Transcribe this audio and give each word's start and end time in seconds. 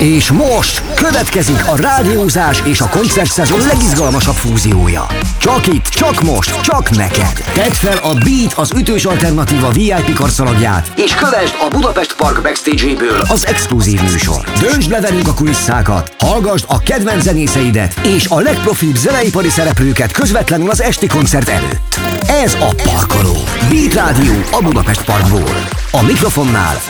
És 0.00 0.30
most 0.30 0.82
következik 0.94 1.66
a 1.66 1.76
rádiózás 1.76 2.62
és 2.64 2.80
a 2.80 2.88
koncertszezon 2.88 3.66
legizgalmasabb 3.66 4.34
fúziója. 4.34 5.06
Csak 5.38 5.66
itt, 5.66 5.84
csak 5.84 6.22
most, 6.22 6.60
csak 6.60 6.90
neked. 6.90 7.44
Tedd 7.52 7.70
fel 7.70 7.96
a 7.96 8.14
Beat 8.14 8.52
az 8.54 8.72
ütős 8.76 9.04
alternatíva 9.04 9.70
VIP 9.70 10.12
karszalagját, 10.14 10.92
és 10.96 11.14
kövesd 11.14 11.54
a 11.60 11.68
Budapest 11.68 12.16
Park 12.16 12.42
backstage-ből 12.42 13.20
az 13.28 13.46
exkluzív 13.46 14.02
műsor. 14.02 14.44
Döntsd 14.60 14.90
le 14.90 15.00
velünk 15.00 15.28
a 15.28 15.34
kulisszákat, 15.34 16.14
hallgasd 16.18 16.64
a 16.68 16.78
kedvenc 16.78 17.22
zenészeidet 17.22 17.94
és 18.02 18.26
a 18.28 18.40
legprofibb 18.40 18.96
zeneipari 18.96 19.48
szereplőket 19.48 20.12
közvetlenül 20.12 20.70
az 20.70 20.82
esti 20.82 21.06
koncert 21.06 21.48
előtt. 21.48 21.98
Ez 22.28 22.54
a 22.54 22.74
Parkoló. 22.82 23.36
Beat 23.68 23.94
Rádió 23.94 24.34
a 24.50 24.62
Budapest 24.62 25.04
Parkból. 25.04 25.68
A 25.90 26.02
mikrofonnál 26.02 26.80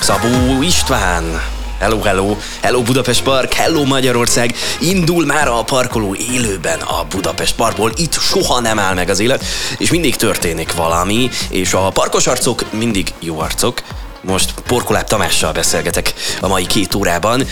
Szabó 0.00 0.62
István. 0.62 1.54
Hello, 1.78 2.00
hello, 2.00 2.36
hello 2.62 2.82
Budapest 2.82 3.22
Park, 3.22 3.52
hello 3.52 3.84
Magyarország, 3.84 4.54
indul 4.80 5.24
már 5.26 5.48
a 5.48 5.62
parkoló 5.62 6.14
élőben 6.14 6.80
a 6.80 7.04
Budapest 7.04 7.54
Parkból, 7.54 7.92
itt 7.96 8.12
soha 8.12 8.60
nem 8.60 8.78
áll 8.78 8.94
meg 8.94 9.08
az 9.08 9.18
élet, 9.20 9.44
és 9.78 9.90
mindig 9.90 10.16
történik 10.16 10.72
valami, 10.72 11.30
és 11.50 11.74
a 11.74 11.88
parkos 11.88 12.26
arcok 12.26 12.72
mindig 12.72 13.12
jó 13.20 13.38
arcok, 13.38 13.82
most 14.26 14.54
Porkoláb 14.66 15.04
Tamással 15.04 15.52
beszélgetek 15.52 16.14
a 16.40 16.48
mai 16.48 16.66
két 16.66 16.94
órában, 16.94 17.46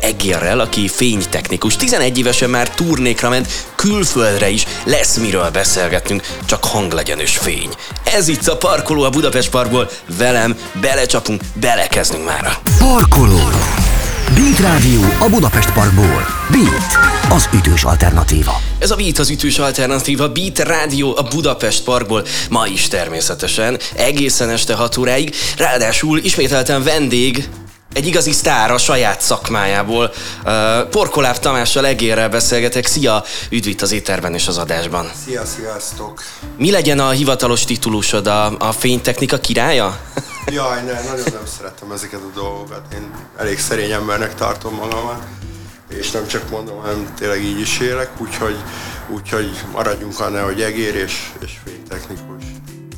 Egérrel, 0.00 0.60
aki 0.60 0.88
fénytechnikus. 0.88 1.76
11 1.76 2.18
évesen 2.18 2.50
már 2.50 2.70
turnékra 2.70 3.28
ment, 3.28 3.48
külföldre 3.74 4.48
is 4.48 4.66
lesz 4.84 5.16
miről 5.16 5.50
beszélgetnünk, 5.50 6.26
csak 6.44 6.64
hanglegyenős 6.64 7.36
fény. 7.36 7.70
Ez 8.04 8.28
itt 8.28 8.46
a 8.46 8.56
Parkoló 8.56 9.02
a 9.02 9.10
Budapest 9.10 9.50
Parkból, 9.50 9.90
velem 10.18 10.56
belecsapunk, 10.80 11.42
belekezdünk 11.54 12.24
már. 12.24 12.58
Parkoló. 12.78 13.40
Beat 14.34 14.58
Rádió 14.58 15.00
a 15.18 15.28
Budapest 15.28 15.72
Parkból. 15.72 16.26
Beat, 16.50 16.98
az 17.30 17.48
ütős 17.54 17.84
alternatíva. 17.84 18.60
Ez 18.78 18.90
a 18.90 18.96
Beat 18.96 19.18
az 19.18 19.30
ütős 19.30 19.58
alternatíva, 19.58 20.28
Beat 20.28 20.58
Rádió 20.58 21.16
a 21.16 21.22
Budapest 21.22 21.84
Parkból, 21.84 22.24
ma 22.50 22.66
is 22.66 22.88
természetesen, 22.88 23.78
egészen 23.96 24.50
este 24.50 24.74
6 24.74 24.96
óráig, 24.96 25.34
ráadásul 25.58 26.18
ismételten 26.18 26.82
vendég, 26.82 27.48
egy 27.92 28.06
igazi 28.06 28.32
sztár 28.32 28.70
a 28.70 28.78
saját 28.78 29.20
szakmájából. 29.20 30.12
Uh, 30.44 30.52
Porkoláb 30.88 31.38
Tamással 31.38 31.86
egérrel 31.86 32.28
beszélgetek. 32.28 32.86
Szia! 32.86 33.24
Üdv 33.50 33.68
itt 33.68 33.82
az 33.82 33.92
éterben 33.92 34.34
és 34.34 34.46
az 34.46 34.58
adásban. 34.58 35.10
Szia, 35.24 35.44
sziasztok! 35.44 36.22
Mi 36.58 36.70
legyen 36.70 36.98
a 36.98 37.10
hivatalos 37.10 37.64
titulusod, 37.64 38.26
a, 38.26 38.56
a 38.58 38.72
fénytechnika 38.72 39.38
királya? 39.38 39.98
Jaj, 40.52 40.82
ne, 40.82 40.92
nagyon 40.92 41.26
nem 41.32 41.46
szeretem 41.58 41.92
ezeket 41.92 42.20
a 42.20 42.38
dolgokat. 42.38 42.82
Én 42.94 43.10
elég 43.36 43.58
szerény 43.58 43.90
embernek 43.90 44.34
tartom 44.34 44.74
magamat, 44.74 45.22
és 45.88 46.10
nem 46.10 46.26
csak 46.26 46.50
mondom, 46.50 46.80
hanem 46.80 47.14
tényleg 47.18 47.42
így 47.42 47.60
is 47.60 47.80
élek, 47.80 48.10
úgyhogy, 48.18 48.56
úgyhogy 49.08 49.50
maradjunk 49.72 50.20
annál, 50.20 50.44
hogy 50.44 50.62
egér 50.62 50.94
és, 50.94 51.30
és 51.44 51.52
fénytechnikus. 51.64 52.44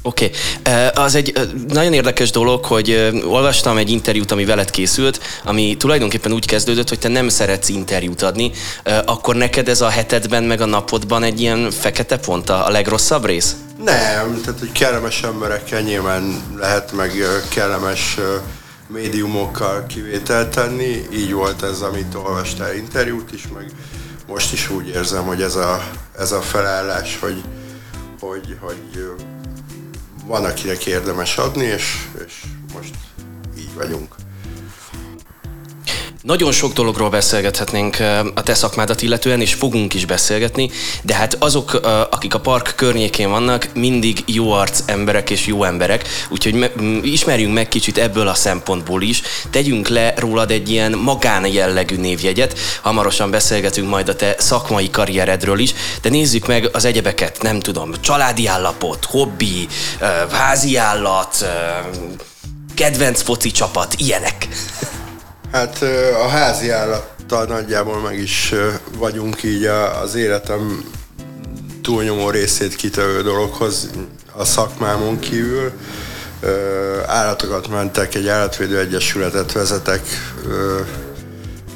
Oké, 0.02 0.30
okay. 0.58 0.86
az 0.94 1.14
egy 1.14 1.32
nagyon 1.68 1.92
érdekes 1.92 2.30
dolog, 2.30 2.64
hogy 2.64 3.12
olvastam 3.24 3.76
egy 3.76 3.90
interjút, 3.90 4.30
ami 4.30 4.44
veled 4.44 4.70
készült, 4.70 5.20
ami 5.44 5.76
tulajdonképpen 5.76 6.32
úgy 6.32 6.46
kezdődött, 6.46 6.88
hogy 6.88 6.98
te 6.98 7.08
nem 7.08 7.28
szeretsz 7.28 7.68
interjút 7.68 8.22
adni, 8.22 8.50
akkor 9.04 9.36
neked 9.36 9.68
ez 9.68 9.80
a 9.80 9.88
hetedben 9.88 10.44
meg 10.44 10.60
a 10.60 10.66
napodban 10.66 11.22
egy 11.22 11.40
ilyen 11.40 11.70
fekete 11.70 12.18
pont 12.18 12.50
a 12.50 12.70
legrosszabb 12.70 13.24
rész? 13.24 13.56
Nem, 13.84 14.40
tehát 14.40 14.58
hogy 14.58 14.72
kellemes 14.72 15.22
emberekkel 15.22 15.80
nyilván 15.80 16.42
lehet 16.56 16.92
meg 16.92 17.12
kellemes 17.50 18.18
médiumokkal 18.86 19.86
kivételt 19.86 20.50
tenni, 20.50 21.06
így 21.12 21.32
volt 21.32 21.62
ez, 21.62 21.80
amit 21.80 22.14
olvastál 22.14 22.74
interjút 22.74 23.32
is, 23.32 23.48
meg 23.54 23.70
most 24.26 24.52
is 24.52 24.70
úgy 24.70 24.88
érzem, 24.88 25.24
hogy 25.24 25.42
ez 25.42 25.54
a, 25.54 25.90
ez 26.18 26.32
a 26.32 26.40
felállás, 26.40 27.18
hogy, 27.18 27.42
hogy, 28.20 28.56
hogy 28.60 29.12
van, 30.24 30.44
akinek 30.44 30.86
érdemes 30.86 31.36
adni, 31.36 31.64
és, 31.64 32.06
és 32.26 32.44
most 32.74 32.94
így 33.58 33.74
vagyunk. 33.74 34.14
Nagyon 36.22 36.52
sok 36.52 36.72
dologról 36.72 37.10
beszélgethetnénk 37.10 37.96
a 38.34 38.42
te 38.42 38.54
szakmádat 38.54 39.02
illetően, 39.02 39.40
és 39.40 39.54
fogunk 39.54 39.94
is 39.94 40.04
beszélgetni, 40.04 40.70
de 41.02 41.14
hát 41.14 41.36
azok, 41.38 41.74
akik 42.10 42.34
a 42.34 42.40
park 42.40 42.72
környékén 42.76 43.30
vannak, 43.30 43.68
mindig 43.74 44.22
jó 44.26 44.50
arc 44.50 44.82
emberek 44.86 45.30
és 45.30 45.46
jó 45.46 45.64
emberek, 45.64 46.08
úgyhogy 46.28 46.54
me- 46.54 46.72
ismerjünk 47.02 47.54
meg 47.54 47.68
kicsit 47.68 47.98
ebből 47.98 48.28
a 48.28 48.34
szempontból 48.34 49.02
is, 49.02 49.22
tegyünk 49.50 49.88
le 49.88 50.14
rólad 50.16 50.50
egy 50.50 50.70
ilyen 50.70 50.92
magán 50.92 51.46
jellegű 51.46 51.96
névjegyet, 51.96 52.58
hamarosan 52.82 53.30
beszélgetünk 53.30 53.88
majd 53.88 54.08
a 54.08 54.16
te 54.16 54.34
szakmai 54.38 54.90
karrieredről 54.90 55.58
is, 55.58 55.74
de 56.00 56.08
nézzük 56.08 56.46
meg 56.46 56.68
az 56.72 56.84
egyebeket, 56.84 57.42
nem 57.42 57.60
tudom, 57.60 57.92
családi 58.00 58.46
állapot, 58.46 59.04
hobbi, 59.04 59.68
házi 60.30 60.76
állat, 60.76 61.46
kedvenc 62.74 63.22
foci 63.22 63.50
csapat, 63.50 63.94
ilyenek. 63.98 64.48
Hát 65.52 65.82
a 66.24 66.28
házi 66.28 66.70
állattal 66.70 67.44
nagyjából 67.44 68.00
meg 68.00 68.18
is 68.18 68.54
vagyunk 68.98 69.42
így 69.42 69.64
az 70.02 70.14
életem 70.14 70.84
túlnyomó 71.82 72.30
részét 72.30 72.76
kitevő 72.76 73.22
dologhoz 73.22 73.90
a 74.32 74.44
szakmámon 74.44 75.18
kívül. 75.18 75.72
Állatokat 77.06 77.68
mentek, 77.68 78.14
egy 78.14 78.28
állatvédő 78.28 78.78
egyesületet 78.78 79.52
vezetek, 79.52 80.02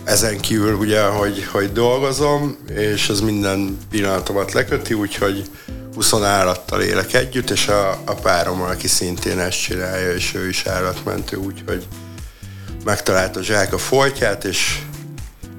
ezen 0.04 0.40
kívül 0.40 0.74
ugye, 0.74 1.02
hogy, 1.02 1.44
hogy 1.52 1.72
dolgozom, 1.72 2.56
és 2.74 3.08
ez 3.08 3.20
minden 3.20 3.78
pillanatomat 3.90 4.52
leköti, 4.52 4.94
úgyhogy 4.94 5.44
20 5.94 6.12
állattal 6.12 6.80
élek 6.80 7.14
együtt, 7.14 7.50
és 7.50 7.68
a, 7.68 7.90
a 7.90 8.14
párom, 8.14 8.60
aki 8.60 8.88
szintén 8.88 9.38
ezt 9.38 9.62
csinálja, 9.62 10.12
és 10.12 10.34
ő 10.34 10.48
is 10.48 10.66
állatmentő, 10.66 11.36
úgyhogy 11.36 11.86
megtalált 12.84 13.36
a 13.36 13.42
zsák 13.42 13.72
a 13.72 13.78
foltját, 13.78 14.44
és, 14.44 14.78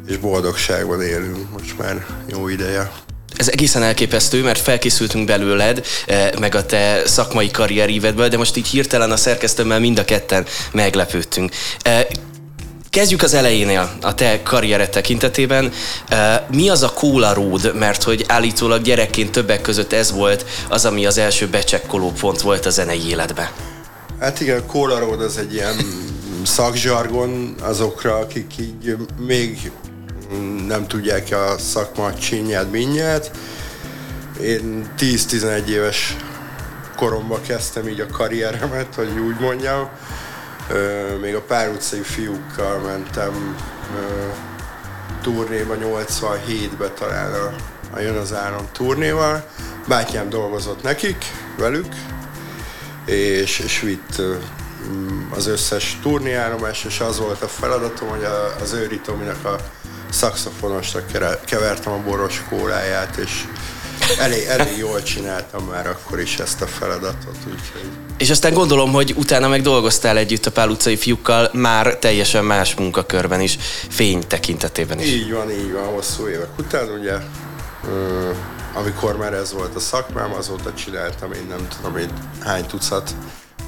és 0.07 0.17
boldogságban 0.17 1.01
élünk 1.01 1.51
most 1.51 1.77
már 1.77 2.05
jó 2.27 2.47
ideje. 2.47 2.91
Ez 3.37 3.49
egészen 3.49 3.83
elképesztő, 3.83 4.41
mert 4.41 4.59
felkészültünk 4.59 5.25
belőled, 5.25 5.85
meg 6.39 6.55
a 6.55 6.65
te 6.65 7.01
szakmai 7.05 7.51
karrierívedből, 7.51 8.27
de 8.27 8.37
most 8.37 8.57
így 8.57 8.67
hirtelen 8.67 9.11
a 9.11 9.17
szerkesztőmmel 9.17 9.79
mind 9.79 9.99
a 9.99 10.05
ketten 10.05 10.45
meglepődtünk. 10.71 11.51
Kezdjük 12.89 13.21
az 13.21 13.33
elejénél, 13.33 13.97
a 14.01 14.13
te 14.13 14.43
karriered 14.43 14.89
tekintetében. 14.89 15.71
Mi 16.51 16.69
az 16.69 16.83
a 16.83 16.93
Cola 16.93 17.33
Road? 17.33 17.75
Mert 17.75 18.03
hogy 18.03 18.23
állítólag 18.27 18.81
gyerekként 18.81 19.31
többek 19.31 19.61
között 19.61 19.93
ez 19.93 20.11
volt 20.11 20.45
az, 20.69 20.85
ami 20.85 21.05
az 21.05 21.17
első 21.17 21.47
becsekkoló 21.47 22.11
pont 22.11 22.41
volt 22.41 22.65
a 22.65 22.69
zenei 22.69 23.09
életben. 23.09 23.47
Hát 24.19 24.39
igen, 24.39 24.65
Cola 24.65 24.99
Road 24.99 25.21
az 25.21 25.37
egy 25.37 25.53
ilyen 25.53 25.75
szakzsargon 26.45 27.55
azokra, 27.61 28.15
akik 28.17 28.57
így 28.59 28.97
még 29.19 29.71
nem 30.67 30.87
tudják 30.87 31.27
a 31.31 31.57
szakma 31.57 32.13
csinyát, 32.13 32.71
minyát. 32.71 33.31
Én 34.41 34.93
10-11 34.97 35.65
éves 35.65 36.15
koromban 36.95 37.41
kezdtem 37.41 37.87
így 37.87 37.99
a 37.99 38.07
karrieremet, 38.07 38.95
hogy 38.95 39.19
úgy 39.19 39.39
mondjam. 39.39 39.89
Még 41.21 41.35
a 41.35 41.41
pár 41.41 41.69
utcai 41.69 42.01
fiúkkal 42.01 42.79
mentem 42.79 43.55
turnéba 45.21 45.75
87-be 45.79 46.89
talán 46.89 47.33
a, 47.33 47.53
a 47.95 47.99
Jön 47.99 48.15
az 48.15 48.33
Áram 48.33 48.67
turnéval. 48.71 49.47
Bátyám 49.87 50.29
dolgozott 50.29 50.83
nekik, 50.83 51.25
velük, 51.57 51.93
és, 53.05 53.59
és 53.59 53.79
vitt 53.79 54.21
az 55.35 55.47
összes 55.47 55.97
turnéállomás, 56.01 56.83
és 56.83 56.99
az 56.99 57.19
volt 57.19 57.41
a 57.41 57.47
feladatom, 57.47 58.09
hogy 58.09 58.23
az 58.61 58.73
Őri 58.73 58.99
Tominak 58.99 59.45
a 59.45 59.55
szakszofonosra 60.09 61.05
kevertem 61.45 61.93
a 61.93 61.97
boros 61.97 62.43
kóláját, 62.49 63.15
és 63.15 63.45
elég, 64.19 64.43
elég 64.47 64.77
jól 64.77 65.03
csináltam 65.03 65.65
már 65.65 65.87
akkor 65.87 66.19
is 66.19 66.37
ezt 66.39 66.61
a 66.61 66.67
feladatot. 66.67 67.35
Úgyhogy... 67.45 67.89
És 68.17 68.29
aztán 68.29 68.53
gondolom, 68.53 68.91
hogy 68.91 69.13
utána 69.17 69.47
meg 69.47 69.61
dolgoztál 69.61 70.17
együtt 70.17 70.45
a 70.45 70.51
Pál 70.51 70.69
utcai 70.69 70.97
fiúkkal 70.97 71.49
már 71.53 71.95
teljesen 71.95 72.45
más 72.45 72.75
munkakörben 72.75 73.41
is, 73.41 73.57
fény 73.89 74.27
tekintetében 74.27 74.99
is. 74.99 75.07
Így 75.07 75.31
van, 75.31 75.51
így 75.51 75.71
van, 75.71 75.85
hosszú 75.85 76.27
évek 76.27 76.57
után 76.57 76.89
ugye, 76.99 77.13
amikor 78.73 79.17
már 79.17 79.33
ez 79.33 79.53
volt 79.53 79.75
a 79.75 79.79
szakmám, 79.79 80.33
azóta 80.33 80.73
csináltam 80.73 81.31
én 81.31 81.45
nem 81.49 81.67
tudom 81.67 81.97
én 81.97 82.09
hány 82.39 82.65
tucat 82.65 83.15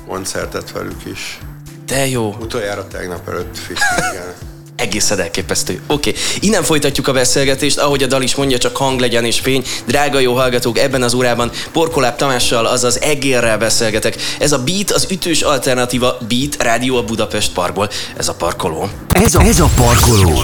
koncertet 0.07 0.71
velük 0.71 1.05
is. 1.05 1.39
De 1.85 2.07
jó. 2.07 2.35
Utoljára 2.39 2.87
tegnap 2.87 3.29
előtt 3.29 3.57
fitningen. 3.57 4.33
Egészen 4.75 5.19
elképesztő. 5.19 5.81
Oké, 5.87 6.09
okay. 6.09 6.21
innen 6.39 6.63
folytatjuk 6.63 7.07
a 7.07 7.11
beszélgetést, 7.11 7.77
ahogy 7.77 8.03
a 8.03 8.07
dal 8.07 8.21
is 8.21 8.35
mondja, 8.35 8.57
csak 8.57 8.77
hang 8.77 8.99
legyen 8.99 9.25
és 9.25 9.39
fény. 9.39 9.63
Drága 9.85 10.19
jó 10.19 10.33
hallgatók, 10.33 10.77
ebben 10.77 11.01
az 11.01 11.13
órában 11.13 11.51
Porkoláb 11.71 12.15
Tamással, 12.15 12.65
azaz 12.65 13.01
Egérrel 13.01 13.57
beszélgetek. 13.57 14.15
Ez 14.39 14.51
a 14.51 14.63
Beat, 14.63 14.91
az 14.91 15.07
ütős 15.09 15.41
alternatíva 15.41 16.17
Beat 16.27 16.63
Rádió 16.63 16.97
a 16.97 17.03
Budapest 17.03 17.53
Parkból. 17.53 17.89
Ez 18.17 18.27
a 18.27 18.33
parkoló. 18.33 18.89
Ez 19.09 19.35
a, 19.35 19.41
ez 19.41 19.59
a 19.59 19.69
parkoló. 19.75 20.41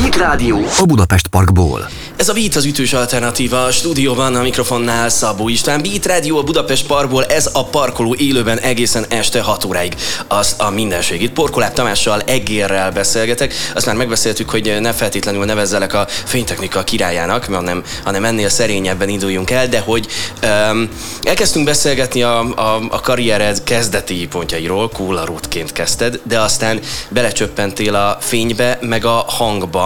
Beat 0.00 0.16
Rádió 0.16 0.66
a 0.78 0.84
Budapest 0.84 1.26
Parkból. 1.26 1.88
Ez 2.16 2.28
a 2.28 2.32
Beat 2.32 2.54
az 2.54 2.64
ütős 2.64 2.92
alternatíva, 2.92 3.64
a 3.64 3.70
stúdióban 3.70 4.34
a 4.34 4.42
mikrofonnál 4.42 5.08
Szabó 5.08 5.48
István. 5.48 5.82
Beat 5.82 6.06
Rádió 6.06 6.38
a 6.38 6.42
Budapest 6.42 6.86
Parkból, 6.86 7.24
ez 7.24 7.50
a 7.52 7.64
parkoló 7.64 8.14
élőben 8.18 8.58
egészen 8.58 9.04
este 9.08 9.40
6 9.40 9.64
óráig. 9.64 9.94
Az 10.28 10.54
a 10.58 10.70
mindenség. 10.70 11.22
Itt 11.22 11.32
Porkoláb 11.32 11.72
Tamással, 11.72 12.20
Egérrel 12.20 12.92
beszélgetek. 12.92 13.54
Azt 13.74 13.86
már 13.86 13.94
megbeszéltük, 13.94 14.50
hogy 14.50 14.76
ne 14.80 14.92
feltétlenül 14.92 15.44
nevezzelek 15.44 15.94
a 15.94 16.06
fénytechnika 16.24 16.84
királyának, 16.84 17.44
hanem, 17.44 17.82
hanem 18.04 18.24
ennél 18.24 18.48
szerényebben 18.48 19.08
induljunk 19.08 19.50
el, 19.50 19.68
de 19.68 19.80
hogy 19.80 20.06
um, 20.42 20.88
elkezdtünk 21.22 21.64
beszélgetni 21.64 22.22
a, 22.22 22.38
a, 22.40 22.80
a 22.90 23.00
karriered 23.00 23.62
kezdeti 23.64 24.26
pontjairól, 24.26 24.88
kólarútként 24.88 25.72
kezdted, 25.72 26.20
de 26.22 26.40
aztán 26.40 26.80
belecsöppentél 27.08 27.94
a 27.94 28.18
fénybe, 28.20 28.78
meg 28.80 29.04
a 29.04 29.24
hangba. 29.28 29.85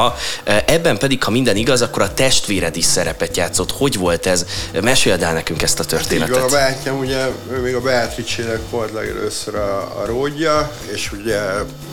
Ebben 0.67 0.99
pedig, 0.99 1.23
ha 1.23 1.31
minden 1.31 1.57
igaz, 1.57 1.83
akkor 1.83 2.03
a 2.03 2.15
testvéred 2.15 2.77
is 2.77 2.85
szerepet 2.85 3.37
játszott. 3.37 3.73
Hogy 3.73 3.97
volt 3.99 4.27
ez? 4.27 4.47
Meséld 4.83 5.23
el 5.23 5.33
nekünk 5.33 5.63
ezt 5.63 5.81
a 5.81 5.85
történetet. 5.85 6.37
Igen, 6.37 6.43
a 6.43 6.51
bátyám 6.51 6.99
ugye, 6.99 7.27
ő 7.53 7.61
még 7.61 7.75
a 7.75 7.81
Beatrice-nek 7.81 8.61
volt 8.71 8.93
legelőször 8.93 9.55
a, 9.55 10.01
a 10.01 10.07
ródja, 10.07 10.73
és 10.93 11.13
ugye 11.13 11.41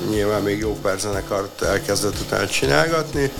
nyilván 0.09 0.41
még 0.41 0.59
jó 0.59 0.77
pár 0.81 0.99
zenekart 0.99 1.61
elkezdett 1.61 2.19
utána 2.19 2.47
csinálgatni, 2.47 3.31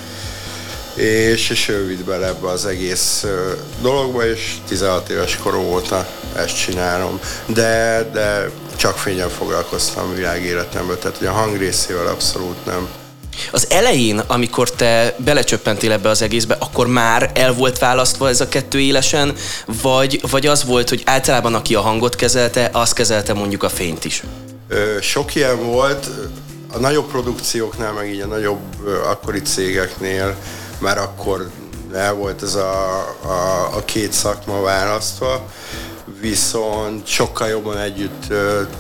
és, 0.94 1.50
és 1.50 1.68
ő 1.69 1.88
vitt 1.88 2.04
bele 2.04 2.28
ebbe 2.28 2.50
az 2.50 2.66
egész 2.66 3.25
dologba, 3.81 4.25
és 4.25 4.56
16 4.68 5.10
éves 5.10 5.38
korom 5.38 5.66
óta 5.66 6.08
ezt 6.36 6.58
csinálom. 6.58 7.19
De, 7.46 8.10
de 8.14 8.50
csak 8.75 8.98
fényen 8.98 9.30
foglalkoztam 9.30 10.16
világéletemben, 10.16 10.98
tehát 11.00 11.22
a 11.22 11.31
hangrészével 11.31 12.08
abszolút 12.08 12.66
nem. 12.66 12.88
Az 13.51 13.68
elején, 13.69 14.19
amikor 14.28 14.72
te 14.72 15.16
belecsöppentél 15.18 15.92
ebbe 15.92 16.10
az 16.10 16.22
egészbe, 16.22 16.56
akkor 16.60 16.88
már 16.88 17.31
el 17.34 17.54
volt 17.54 17.80
választva 17.80 18.30
ez 18.30 18.42
a 18.42 18.48
kettő 18.48 18.80
élesen, 18.80 19.34
vagy, 19.81 20.22
vagy 20.30 20.45
az 20.45 20.63
volt, 20.66 20.89
hogy 20.89 21.01
általában 21.06 21.56
aki 21.56 21.75
a 21.75 21.81
hangot 21.81 22.16
kezelte, 22.16 22.69
az 22.74 22.94
kezelte 22.94 23.34
mondjuk 23.34 23.63
a 23.63 23.69
fényt 23.69 24.06
is? 24.06 24.24
Sok 25.01 25.36
ilyen 25.36 25.66
volt, 25.66 26.10
a 26.74 26.78
nagyobb 26.78 27.10
produkcióknál, 27.10 27.94
meg 27.94 28.13
így 28.13 28.22
a 28.22 28.25
nagyobb 28.25 28.88
akkori 29.04 29.42
cégeknél 29.42 30.36
már 30.80 30.98
akkor 30.98 31.50
el 31.94 32.13
volt 32.13 32.44
ez 32.44 32.56
a, 32.56 32.98
a, 33.22 33.69
a 33.75 33.86
két 33.86 34.13
szakma 34.13 34.62
választva, 34.62 35.45
viszont 36.22 37.07
sokkal 37.07 37.48
jobban 37.48 37.78
együtt 37.78 38.33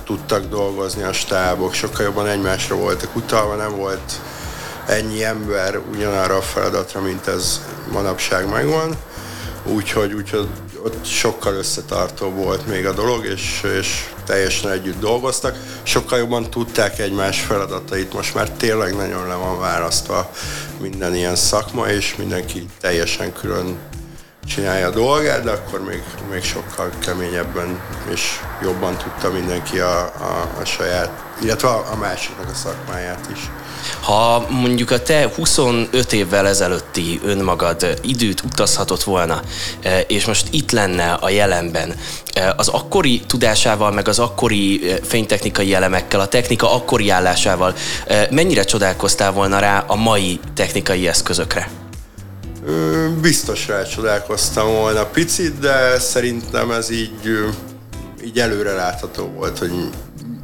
tudtak 0.05 0.45
dolgozni 0.49 1.03
a 1.03 1.13
stábok, 1.13 1.73
sokkal 1.73 2.05
jobban 2.05 2.27
egymásra 2.27 2.75
voltak 2.75 3.15
utalva, 3.15 3.55
nem 3.55 3.75
volt 3.75 4.21
ennyi 4.87 5.23
ember 5.23 5.79
ugyanarra 5.91 6.35
a 6.35 6.41
feladatra, 6.41 7.01
mint 7.01 7.27
ez 7.27 7.61
manapság 7.91 8.49
megvan. 8.49 8.95
Úgyhogy, 9.63 10.13
úgyhogy 10.13 10.47
ott 10.83 11.05
sokkal 11.05 11.53
összetartó 11.53 12.29
volt 12.29 12.67
még 12.67 12.85
a 12.85 12.93
dolog, 12.93 13.25
és, 13.25 13.61
és 13.79 14.09
teljesen 14.25 14.71
együtt 14.71 14.99
dolgoztak. 14.99 15.55
Sokkal 15.83 16.17
jobban 16.17 16.49
tudták 16.49 16.99
egymás 16.99 17.39
feladatait, 17.39 18.13
most 18.13 18.33
már 18.33 18.49
tényleg 18.49 18.95
nagyon 18.95 19.27
le 19.27 19.35
van 19.35 19.59
választva 19.59 20.31
minden 20.79 21.15
ilyen 21.15 21.35
szakma, 21.35 21.87
és 21.89 22.15
mindenki 22.15 22.65
teljesen 22.79 23.33
külön 23.33 23.77
csinálja 24.47 24.87
a 24.87 24.91
dolgát, 24.91 25.43
de 25.43 25.51
akkor 25.51 25.83
még, 25.83 26.03
még 26.31 26.43
sokkal 26.43 26.89
keményebben 26.99 27.81
és 28.11 28.39
jobban 28.61 28.97
tudta 28.97 29.31
mindenki 29.31 29.79
a, 29.79 29.99
a, 29.99 30.49
a 30.61 30.65
saját, 30.65 31.09
illetve 31.41 31.67
a, 31.67 31.91
a 31.91 31.95
másiknak 31.95 32.49
a 32.49 32.55
szakmáját 32.55 33.27
is. 33.33 33.49
Ha 33.99 34.45
mondjuk 34.49 34.91
a 34.91 35.01
te 35.01 35.31
25 35.35 36.13
évvel 36.13 36.47
ezelőtti 36.47 37.19
önmagad 37.23 37.99
időt 38.01 38.41
utazhatott 38.41 39.03
volna, 39.03 39.41
e, 39.81 39.99
és 39.99 40.25
most 40.25 40.47
itt 40.51 40.71
lenne 40.71 41.11
a 41.11 41.29
jelenben, 41.29 41.95
e, 42.33 42.53
az 42.57 42.67
akkori 42.67 43.21
tudásával, 43.27 43.91
meg 43.91 44.07
az 44.07 44.19
akkori 44.19 44.91
e, 44.91 44.99
fénytechnikai 45.03 45.73
elemekkel, 45.73 46.19
a 46.19 46.27
technika 46.27 46.73
akkori 46.73 47.09
állásával, 47.09 47.75
mennyire 48.29 48.63
csodálkoztál 48.63 49.31
volna 49.31 49.59
rá 49.59 49.83
a 49.87 49.95
mai 49.95 50.39
technikai 50.53 51.07
eszközökre? 51.07 51.69
Biztos 53.21 53.67
rácsodálkoztam 53.67 54.67
volna 54.67 55.05
picit, 55.05 55.59
de 55.59 55.99
szerintem 55.99 56.71
ez 56.71 56.89
így, 56.89 57.11
így 58.25 58.39
előre 58.39 58.71
látható 58.71 59.25
volt, 59.35 59.57
hogy 59.57 59.71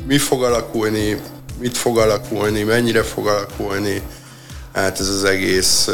mi 0.08 0.18
fog 0.18 0.44
alakulni, 0.44 1.22
mit 1.64 1.78
fog 1.78 1.98
alakulni, 1.98 2.64
mennyire 2.64 3.04
fog 3.04 3.28
alakulni. 3.28 4.02
Hát 4.74 5.00
ez 5.00 5.08
az 5.08 5.24
egész 5.24 5.90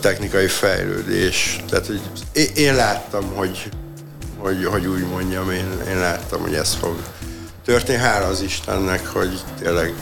technikai 0.00 0.46
fejlődés. 0.46 1.60
Tehát, 1.68 1.86
hogy 1.86 2.00
én, 2.32 2.48
én 2.54 2.74
láttam, 2.74 3.34
hogy, 3.34 3.70
hogy, 4.38 4.64
hogy 4.64 4.86
úgy 4.86 5.06
mondjam, 5.06 5.50
én, 5.50 5.80
én 5.88 5.98
láttam, 5.98 6.40
hogy 6.40 6.54
ez 6.54 6.74
fog 6.74 6.96
történni. 7.64 7.98
Hála 7.98 8.26
az 8.26 8.40
Istennek, 8.40 9.06
hogy 9.06 9.40
tényleg 9.60 9.94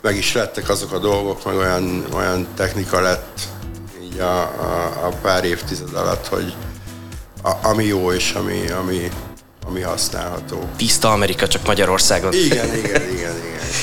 meg 0.00 0.16
is 0.16 0.34
lettek 0.34 0.68
azok 0.68 0.92
a 0.92 0.98
dolgok, 0.98 1.44
meg 1.44 1.56
olyan, 1.56 2.06
olyan 2.12 2.46
technika 2.54 3.00
lett 3.00 3.40
így 4.02 4.18
a, 4.18 4.40
a, 4.40 5.06
a 5.06 5.08
pár 5.22 5.44
évtized 5.44 5.94
alatt, 5.94 6.26
hogy 6.26 6.56
a, 7.42 7.52
ami 7.62 7.84
jó 7.84 8.12
és 8.12 8.32
ami, 8.32 8.68
ami, 8.68 9.10
ami 9.68 9.80
használható. 9.80 10.68
Tiszta 10.76 11.12
Amerika, 11.12 11.48
csak 11.48 11.66
Magyarországon. 11.66 12.32
Igen, 12.32 12.76
igen, 12.76 13.02
igen, 13.08 13.12
igen. 13.12 13.34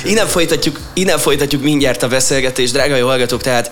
Innen 0.06 0.28
folytatjuk, 0.28 0.80
innen 0.94 1.18
folytatjuk 1.18 1.62
mindjárt 1.62 2.04
a 2.04 2.08
beszélgetést, 2.08 2.74
drága 2.74 2.96
jó 2.96 3.08
hallgatók, 3.08 3.42
tehát 3.42 3.72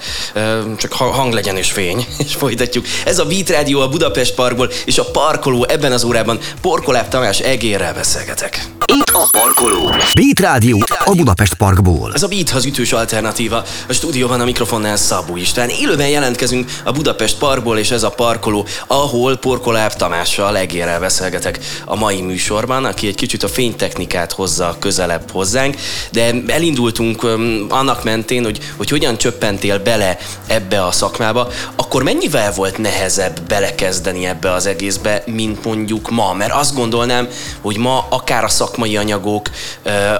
csak 0.77 0.93
hang 0.93 1.33
legyen 1.33 1.57
és 1.57 1.71
fény, 1.71 2.05
és 2.25 2.33
folytatjuk. 2.33 2.85
Ez 3.05 3.19
a 3.19 3.25
Beat 3.25 3.49
Rádió 3.49 3.79
a 3.79 3.89
Budapest 3.89 4.33
Parkból, 4.33 4.71
és 4.85 4.97
a 4.97 5.05
parkoló 5.05 5.65
ebben 5.69 5.91
az 5.91 6.03
órában 6.03 6.39
Porkoláb 6.61 7.07
Tamás 7.07 7.39
egérrel 7.39 7.93
beszélgetek. 7.93 8.65
Itt 8.85 9.10
a 9.13 9.27
parkoló. 9.31 9.89
Beat 10.13 10.39
Rádió 10.39 10.83
a 11.05 11.11
Budapest 11.15 11.53
Parkból. 11.53 12.11
Ez 12.13 12.23
a 12.23 12.27
Beat 12.27 12.49
az 12.49 12.65
ütős 12.65 12.91
alternatíva. 12.93 13.63
A 13.87 13.93
stúdióban 13.93 14.41
a 14.41 14.43
mikrofonnál 14.45 14.95
Szabó 14.95 15.37
István. 15.37 15.69
Élőben 15.69 16.07
jelentkezünk 16.07 16.71
a 16.83 16.91
Budapest 16.91 17.37
Parkból, 17.37 17.77
és 17.77 17.91
ez 17.91 18.03
a 18.03 18.09
parkoló, 18.09 18.67
ahol 18.87 19.37
Porkoláb 19.37 19.93
Tamással 19.93 20.57
egérrel 20.57 20.99
beszélgetek 20.99 21.59
a 21.85 21.95
mai 21.95 22.21
műsorban, 22.21 22.85
aki 22.85 23.07
egy 23.07 23.15
kicsit 23.15 23.43
a 23.43 23.47
fénytechnikát 23.47 24.31
hozza 24.31 24.75
közelebb 24.79 25.31
hozzánk, 25.31 25.75
de 26.11 26.33
elindultunk 26.47 27.23
annak 27.69 28.03
mentén, 28.03 28.43
hogy, 28.43 28.59
hogy 28.77 28.89
hogyan 28.89 29.17
csöppentél 29.17 29.79
bele 29.79 30.17
ebbe 30.47 30.85
a 30.85 30.91
szakmába, 30.91 31.47
akkor 31.75 32.03
mennyivel 32.03 32.53
volt 32.53 32.77
nehezebb 32.77 33.41
belekezdeni 33.47 34.25
ebbe 34.25 34.51
az 34.51 34.65
egészbe, 34.65 35.23
mint 35.25 35.63
mondjuk 35.65 36.09
ma? 36.09 36.33
Mert 36.33 36.53
azt 36.53 36.75
gondolnám, 36.75 37.27
hogy 37.61 37.77
ma 37.77 38.05
akár 38.09 38.43
a 38.43 38.49
szakmai 38.49 38.99
anyagok, 39.01 39.49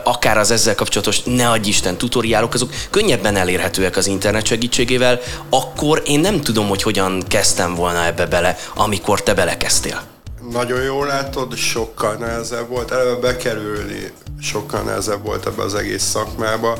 akár 0.03 0.37
az 0.37 0.51
ezzel 0.51 0.75
kapcsolatos, 0.75 1.23
ne 1.23 1.49
adj 1.49 1.67
Isten, 1.67 1.97
tutoriálok, 1.97 2.53
azok 2.53 2.73
könnyebben 2.89 3.35
elérhetőek 3.35 3.97
az 3.97 4.07
internet 4.07 4.45
segítségével, 4.45 5.19
akkor 5.49 6.01
én 6.05 6.19
nem 6.19 6.41
tudom, 6.41 6.67
hogy 6.67 6.81
hogyan 6.81 7.23
kezdtem 7.27 7.75
volna 7.75 8.05
ebbe 8.05 8.25
bele, 8.25 8.57
amikor 8.75 9.23
te 9.23 9.33
belekezdtél. 9.33 10.01
Nagyon 10.51 10.81
jól 10.81 11.07
látod, 11.07 11.55
sokkal 11.55 12.15
nehezebb 12.15 12.67
volt. 12.67 12.91
Eleve 12.91 13.15
bekerülni 13.15 14.11
sokkal 14.41 14.81
nehezebb 14.81 15.23
volt 15.23 15.45
ebbe 15.45 15.63
az 15.63 15.75
egész 15.75 16.03
szakmába. 16.03 16.77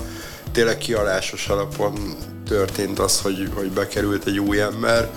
Tényleg 0.51 0.77
kialásos 0.77 1.48
alapon 1.48 2.15
történt 2.48 3.00
az, 3.00 3.22
hogy, 3.22 3.50
hogy 3.55 3.72
bekerült 3.72 4.25
egy 4.25 4.39
új 4.39 4.62
ember. 4.62 5.10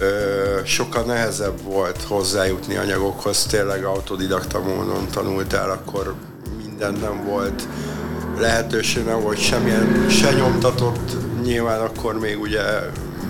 Ö, 0.00 0.60
sokkal 0.64 1.02
nehezebb 1.02 1.62
volt 1.62 2.02
hozzájutni 2.02 2.76
anyagokhoz, 2.76 3.46
tényleg 3.46 3.84
autodidakta 3.84 4.60
módon 4.60 5.08
tanultál, 5.12 5.70
akkor 5.70 6.14
minden 6.64 6.92
nem 6.92 7.24
volt 7.24 7.62
lehetőség, 8.38 9.04
nem 9.04 9.20
volt 9.20 9.38
semmilyen, 9.38 10.08
se 10.08 10.32
nyomtatott, 10.32 11.10
nyilván 11.42 11.80
akkor 11.80 12.18
még 12.18 12.40
ugye 12.40 12.62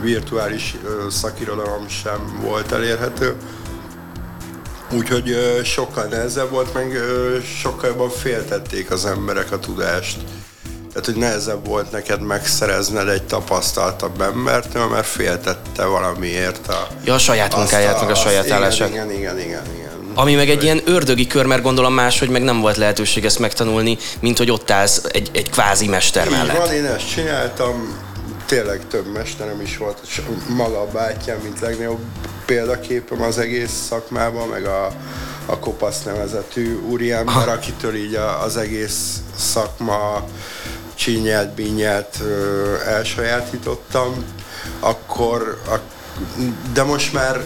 virtuális 0.03 0.77
szakirodalom 1.11 1.89
sem 1.89 2.41
volt 2.43 2.73
elérhető. 2.73 3.37
Úgyhogy 4.93 5.37
sokkal 5.65 6.05
nehezebb 6.05 6.51
volt, 6.51 6.75
meg 6.75 6.99
sokkal 7.61 7.89
jobban 7.89 8.11
féltették 8.11 8.91
az 8.91 9.05
emberek 9.05 9.53
a 9.53 9.59
tudást. 9.59 10.19
Tehát, 10.93 11.05
hogy 11.05 11.17
nehezebb 11.17 11.67
volt 11.67 11.91
neked 11.91 12.21
megszerezned 12.21 13.09
egy 13.09 13.23
tapasztaltabb 13.23 14.21
embertől, 14.21 14.87
mert 14.87 15.07
féltette 15.07 15.85
valamiért 15.85 16.69
a... 16.69 16.89
Ja, 17.05 17.15
a 17.15 17.19
saját 17.19 17.57
munkáját, 17.57 18.01
meg 18.01 18.11
a 18.11 18.15
saját 18.15 18.51
állását. 18.51 18.89
Igen, 18.89 19.11
igen, 19.11 19.39
igen, 19.39 19.63
igen. 19.75 19.89
Ami 20.15 20.35
meg 20.35 20.51
egy 20.51 20.63
ilyen 20.63 20.81
ördögi 20.85 21.27
kör, 21.27 21.47
mert 21.47 21.63
gondolom 21.63 21.95
más, 21.95 22.19
hogy 22.19 22.29
meg 22.29 22.43
nem 22.43 22.61
volt 22.61 22.77
lehetőség 22.77 23.25
ezt 23.25 23.39
megtanulni, 23.39 23.99
mint 24.21 24.39
hogy 24.39 24.51
ott 24.51 24.71
állsz 24.71 25.01
egy, 25.09 25.31
egy 25.33 25.51
kvázi 25.51 25.87
mester 25.87 26.29
mellett. 26.29 26.57
Van, 26.57 26.73
én 26.73 26.85
ezt 26.85 27.09
csináltam, 27.15 27.99
tényleg 28.47 28.81
több 28.89 29.13
mesterem 29.13 29.61
is 29.61 29.77
volt, 29.77 29.99
és 30.07 30.21
maga 30.49 30.81
a 30.81 30.87
bátyám, 30.87 31.39
mint 31.43 31.61
legnagyobb 31.61 32.01
példaképem 32.47 33.23
az 33.23 33.39
egész 33.39 33.87
szakmában, 33.89 34.49
meg 34.49 34.65
a, 34.65 34.93
a 35.47 35.59
Kopasz 35.59 36.03
nevezetű 36.03 36.81
úriember, 36.89 37.49
akitől 37.49 37.95
így 37.95 38.15
az 38.45 38.57
egész 38.57 39.17
szakma 39.37 40.25
csínyelt, 41.01 41.55
bínyelt 41.55 42.23
elsajátítottam, 42.87 44.25
akkor, 44.81 45.63
de 46.73 46.83
most 46.83 47.13
már 47.13 47.45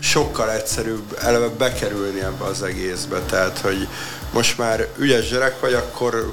sokkal 0.00 0.50
egyszerűbb 0.50 1.18
eleve 1.22 1.48
bekerülni 1.48 2.20
ebbe 2.20 2.44
az 2.44 2.62
egészbe, 2.62 3.20
tehát 3.20 3.58
hogy 3.58 3.88
most 4.32 4.58
már 4.58 4.88
ügyes 4.98 5.28
gyerek 5.28 5.60
vagy, 5.60 5.72
akkor 5.72 6.32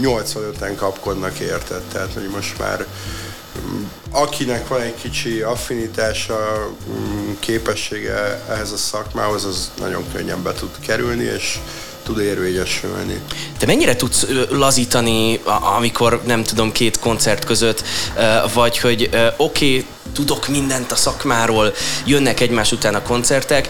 85-en 0.00 0.72
kapkodnak 0.76 1.38
érted, 1.38 1.82
tehát 1.92 2.12
hogy 2.12 2.28
most 2.28 2.58
már 2.58 2.86
akinek 4.10 4.68
van 4.68 4.80
egy 4.80 4.94
kicsi 4.94 5.40
affinitása, 5.40 6.70
képessége 7.38 8.44
ehhez 8.48 8.72
a 8.72 8.76
szakmához, 8.76 9.44
az 9.44 9.70
nagyon 9.78 10.04
könnyen 10.12 10.42
be 10.42 10.52
tud 10.52 10.70
kerülni, 10.80 11.24
és 11.24 11.58
tud 12.02 12.18
érvényesülni. 12.18 13.20
Te 13.58 13.66
mennyire 13.66 13.96
tudsz 13.96 14.26
lazítani, 14.50 15.40
amikor 15.78 16.20
nem 16.26 16.42
tudom, 16.42 16.72
két 16.72 16.98
koncert 16.98 17.44
között, 17.44 17.84
vagy 18.54 18.78
hogy 18.78 19.10
oké, 19.36 19.76
okay, 19.76 19.86
tudok 20.12 20.48
mindent 20.48 20.92
a 20.92 20.94
szakmáról, 20.94 21.72
jönnek 22.06 22.40
egymás 22.40 22.72
után 22.72 22.94
a 22.94 23.02
koncertek, 23.02 23.68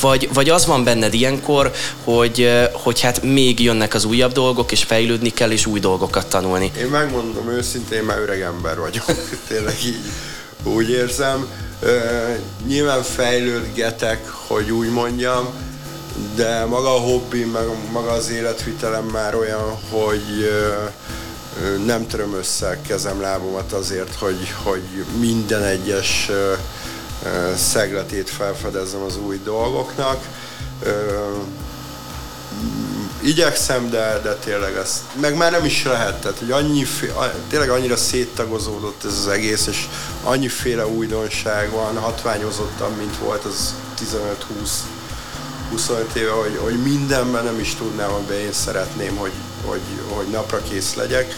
vagy, 0.00 0.28
vagy 0.32 0.48
az 0.48 0.66
van 0.66 0.84
benned 0.84 1.14
ilyenkor, 1.14 1.72
hogy, 2.04 2.50
hogy 2.72 3.00
hát 3.00 3.22
még 3.22 3.60
jönnek 3.60 3.94
az 3.94 4.04
újabb 4.04 4.32
dolgok, 4.32 4.72
és 4.72 4.82
fejlődni 4.82 5.30
kell, 5.30 5.50
és 5.50 5.66
új 5.66 5.80
dolgokat 5.80 6.26
tanulni? 6.26 6.72
Én 6.78 6.86
megmondom 6.86 7.50
őszintén, 7.50 8.02
már 8.02 8.18
öreg 8.18 8.40
ember 8.40 8.78
vagyok, 8.78 9.04
tényleg 9.48 9.76
így 9.84 9.98
úgy 10.62 10.90
érzem. 10.90 11.46
Nyilván 12.66 13.02
fejlődgetek, 13.02 14.28
hogy 14.28 14.70
úgy 14.70 14.90
mondjam, 14.90 15.48
de 16.34 16.64
maga 16.64 16.94
a 16.94 16.98
hobbi, 16.98 17.44
meg 17.44 17.64
maga 17.92 18.10
az 18.10 18.30
életvitelem 18.30 19.04
már 19.04 19.34
olyan, 19.34 19.78
hogy 19.90 20.50
nem 21.84 22.06
töröm 22.06 22.34
össze 22.34 22.80
kezem 22.86 23.20
lábomat 23.20 23.72
azért, 23.72 24.14
hogy, 24.14 24.54
hogy 24.62 25.04
minden 25.18 25.62
egyes 25.62 26.30
szegletét 27.56 28.30
felfedezem 28.30 29.02
az 29.02 29.16
új 29.16 29.40
dolgoknak. 29.44 30.24
Igyekszem, 33.22 33.90
de, 33.90 34.20
de 34.22 34.34
tényleg 34.34 34.76
ez, 34.76 35.02
meg 35.20 35.36
már 35.36 35.50
nem 35.50 35.64
is 35.64 35.84
lehet, 35.84 36.20
tehát 36.20 36.38
hogy 36.38 36.50
annyi, 36.50 36.86
tényleg 37.48 37.70
annyira 37.70 37.96
széttagozódott 37.96 39.04
ez 39.04 39.18
az 39.18 39.28
egész, 39.28 39.66
és 39.66 39.86
annyiféle 40.22 40.86
újdonság 40.86 41.70
van, 41.70 41.98
hatványozottan, 41.98 42.92
mint 42.92 43.16
volt 43.18 43.44
az 43.44 43.74
15-20 44.00 44.68
25 45.74 46.14
éve, 46.14 46.30
hogy, 46.30 46.58
hogy 46.62 46.82
mindenben 46.82 47.44
nem 47.44 47.58
is 47.60 47.74
tudnám, 47.74 48.12
amiben 48.12 48.36
én 48.36 48.52
szeretném, 48.52 49.16
hogy, 49.16 49.32
hogy, 49.64 49.80
hogy 50.08 50.26
napra 50.26 50.62
kész 50.70 50.94
legyek. 50.94 51.34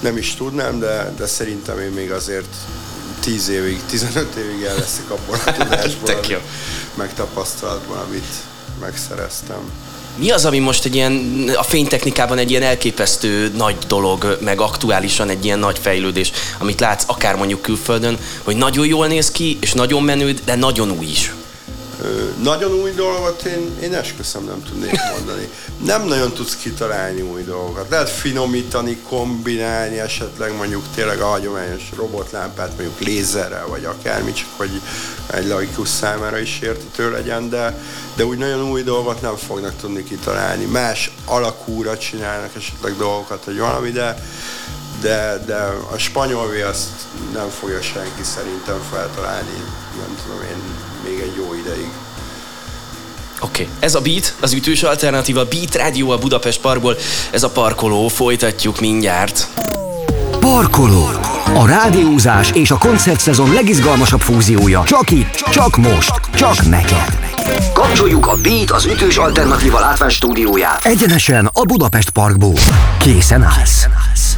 Nem 0.00 0.16
is 0.16 0.34
tudnám, 0.34 0.78
de, 0.78 1.12
de 1.16 1.26
szerintem 1.26 1.78
én 1.78 1.90
még 1.90 2.10
azért 2.10 2.54
10 3.20 3.48
évig, 3.48 3.80
15 3.86 4.34
évig 4.34 4.62
el 4.62 4.74
leszek 4.74 5.10
abból 5.10 5.38
a 5.46 5.52
tudásból, 5.62 6.14
amit, 6.14 6.40
megtapasztalatban, 6.94 7.98
amit 7.98 8.34
megszereztem. 8.80 9.70
Mi 10.16 10.30
az, 10.30 10.44
ami 10.44 10.58
most 10.58 10.84
egy 10.84 10.94
ilyen, 10.94 11.44
a 11.56 11.62
fénytechnikában 11.62 12.38
egy 12.38 12.50
ilyen 12.50 12.62
elképesztő 12.62 13.52
nagy 13.56 13.76
dolog, 13.86 14.38
meg 14.40 14.60
aktuálisan 14.60 15.28
egy 15.28 15.44
ilyen 15.44 15.58
nagy 15.58 15.78
fejlődés, 15.78 16.32
amit 16.58 16.80
látsz 16.80 17.04
akár 17.06 17.36
mondjuk 17.36 17.62
külföldön, 17.62 18.18
hogy 18.42 18.56
nagyon 18.56 18.86
jól 18.86 19.06
néz 19.06 19.30
ki, 19.30 19.56
és 19.60 19.72
nagyon 19.72 20.02
menő, 20.02 20.34
de 20.44 20.54
nagyon 20.54 20.90
új 20.90 21.06
is? 21.06 21.32
Nagyon 22.42 22.72
új 22.72 22.90
dolgot 22.90 23.42
én, 23.42 23.78
én 23.82 23.94
esküszöm 23.94 24.44
nem 24.44 24.62
tudnék 24.62 24.98
mondani. 25.16 25.48
Nem 25.84 26.04
nagyon 26.04 26.32
tudsz 26.32 26.56
kitalálni 26.56 27.20
új 27.20 27.42
dolgokat. 27.42 27.88
Lehet 27.88 28.10
finomítani, 28.10 28.96
kombinálni, 29.08 29.98
esetleg 29.98 30.56
mondjuk 30.56 30.84
tényleg 30.94 31.20
a 31.20 31.26
hagyományos 31.26 31.82
robotlámpát 31.96 32.72
mondjuk 32.76 33.00
lézerrel, 33.00 33.66
vagy 33.66 33.84
akármi, 33.84 34.32
csak 34.32 34.48
hogy 34.56 34.80
egy 35.26 35.46
laikus 35.46 35.88
számára 35.88 36.38
is 36.38 36.58
értető 36.60 37.10
legyen, 37.10 37.48
de, 37.48 37.82
de 38.16 38.24
úgy 38.24 38.38
nagyon 38.38 38.70
új 38.70 38.82
dolgot 38.82 39.20
nem 39.20 39.36
fognak 39.36 39.76
tudni 39.76 40.04
kitalálni. 40.04 40.64
Más 40.64 41.10
alakúra 41.24 41.98
csinálnak 41.98 42.56
esetleg 42.56 42.96
dolgokat, 42.96 43.44
vagy 43.44 43.58
valami, 43.58 43.90
de, 43.90 44.26
de, 45.00 45.42
de 45.46 45.56
a 45.92 45.98
spanyol 45.98 46.50
azt 46.70 46.88
nem 47.32 47.48
fogja 47.48 47.82
senki 47.82 48.22
szerintem 48.22 48.80
feltalálni, 48.90 49.64
nem 49.98 50.16
tudom 50.24 50.40
én, 50.42 50.90
még 51.04 51.18
egy 51.18 51.32
jó 51.36 51.54
ideig. 51.54 51.88
Oké, 53.40 53.62
okay. 53.62 53.74
ez 53.78 53.94
a 53.94 54.00
Beat, 54.00 54.34
az 54.40 54.52
ütős 54.52 54.82
alternatíva 54.82 55.44
Beat 55.44 55.74
Radio 55.74 56.08
a 56.10 56.18
Budapest 56.18 56.60
Parkból. 56.60 56.96
Ez 57.30 57.42
a 57.42 57.50
parkoló, 57.50 58.08
folytatjuk 58.08 58.80
mindjárt. 58.80 59.48
Parkoló. 60.40 61.08
A 61.54 61.66
rádiózás 61.66 62.50
és 62.50 62.70
a 62.70 62.78
koncertszezon 62.78 63.52
legizgalmasabb 63.52 64.20
fúziója. 64.20 64.82
Csak 64.86 65.10
itt, 65.10 65.34
csak 65.50 65.76
most, 65.76 66.12
csak 66.34 66.68
neked. 66.68 67.31
Kapcsoljuk 67.72 68.26
a 68.26 68.36
Beat 68.42 68.70
az 68.70 68.84
ütős 68.84 69.16
alternatíva 69.16 69.80
látvány 69.80 70.10
stúdióját. 70.10 70.84
Egyenesen 70.84 71.50
a 71.52 71.62
Budapest 71.62 72.10
Parkból. 72.10 72.54
Készen 72.98 73.42
állsz. 73.42 73.86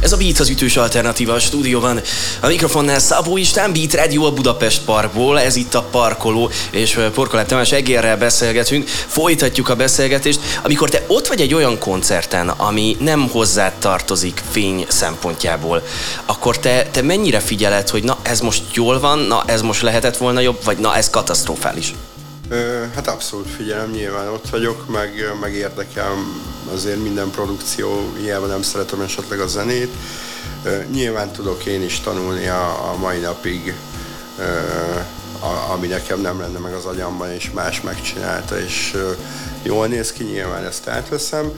Ez 0.01 0.11
a 0.11 0.17
Beat 0.17 0.39
az 0.39 0.49
ütős 0.49 0.77
alternatíva 0.77 1.33
a 1.33 1.39
stúdióban. 1.39 1.99
A 2.41 2.47
mikrofonnál 2.47 2.99
Szabó 2.99 3.37
István, 3.37 3.73
Beat 3.73 3.93
Radio 3.93 4.25
a 4.25 4.31
Budapest 4.31 4.81
Parkból. 4.81 5.39
Ez 5.39 5.55
itt 5.55 5.73
a 5.73 5.81
parkoló, 5.81 6.49
és 6.71 6.99
Porkolát 7.13 7.47
Tamás 7.47 7.71
Egérrel 7.71 8.17
beszélgetünk. 8.17 8.87
Folytatjuk 8.87 9.69
a 9.69 9.75
beszélgetést. 9.75 10.39
Amikor 10.63 10.89
te 10.89 11.03
ott 11.07 11.27
vagy 11.27 11.41
egy 11.41 11.53
olyan 11.53 11.79
koncerten, 11.79 12.49
ami 12.49 12.97
nem 12.99 13.29
hozzád 13.31 13.73
tartozik 13.73 14.41
fény 14.51 14.85
szempontjából, 14.89 15.81
akkor 16.25 16.57
te, 16.59 16.87
te 16.91 17.01
mennyire 17.01 17.39
figyeled, 17.39 17.89
hogy 17.89 18.03
na 18.03 18.17
ez 18.21 18.39
most 18.39 18.63
jól 18.73 18.99
van, 18.99 19.19
na 19.19 19.43
ez 19.45 19.61
most 19.61 19.81
lehetett 19.81 20.17
volna 20.17 20.39
jobb, 20.39 20.59
vagy 20.63 20.77
na 20.77 20.95
ez 20.95 21.09
katasztrofális? 21.09 21.93
Hát 22.95 23.07
abszolút 23.07 23.49
figyelem, 23.49 23.91
nyilván 23.91 24.27
ott 24.27 24.49
vagyok, 24.49 24.89
meg, 24.89 25.35
meg 25.41 25.53
érdekel 25.53 26.13
azért 26.73 27.01
minden 27.01 27.29
produkció, 27.29 28.13
hiába 28.17 28.45
nem 28.45 28.61
szeretem 28.61 29.01
esetleg 29.01 29.39
a 29.39 29.47
zenét. 29.47 29.93
Nyilván 30.91 31.31
tudok 31.31 31.65
én 31.65 31.83
is 31.83 31.99
tanulni 31.99 32.47
a, 32.47 32.91
a 32.91 32.97
mai 32.97 33.19
napig, 33.19 33.73
a, 35.39 35.71
ami 35.71 35.87
nekem 35.87 36.21
nem 36.21 36.39
lenne 36.39 36.59
meg 36.59 36.73
az 36.73 36.85
agyamban, 36.85 37.31
és 37.31 37.51
más 37.51 37.81
megcsinálta, 37.81 38.59
és 38.59 38.97
jól 39.63 39.87
néz 39.87 40.11
ki, 40.11 40.23
nyilván 40.23 40.65
ezt 40.65 40.87
átveszem. 40.87 41.51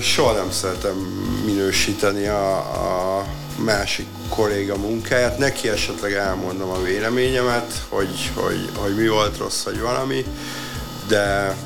Soha 0.00 0.32
nem 0.32 0.50
szeretem 0.50 0.96
minősíteni 1.44 2.26
a, 2.26 2.56
a 2.56 3.26
másik 3.64 4.06
kolléga 4.28 4.76
munkáját, 4.76 5.38
neki 5.38 5.68
esetleg 5.68 6.12
elmondom 6.12 6.70
a 6.70 6.82
véleményemet, 6.82 7.82
hogy, 7.88 8.30
hogy, 8.34 8.68
hogy 8.76 8.96
mi 8.96 9.08
volt 9.08 9.38
rossz, 9.38 9.62
vagy 9.62 9.80
valami, 9.80 10.24
de, 11.08 11.56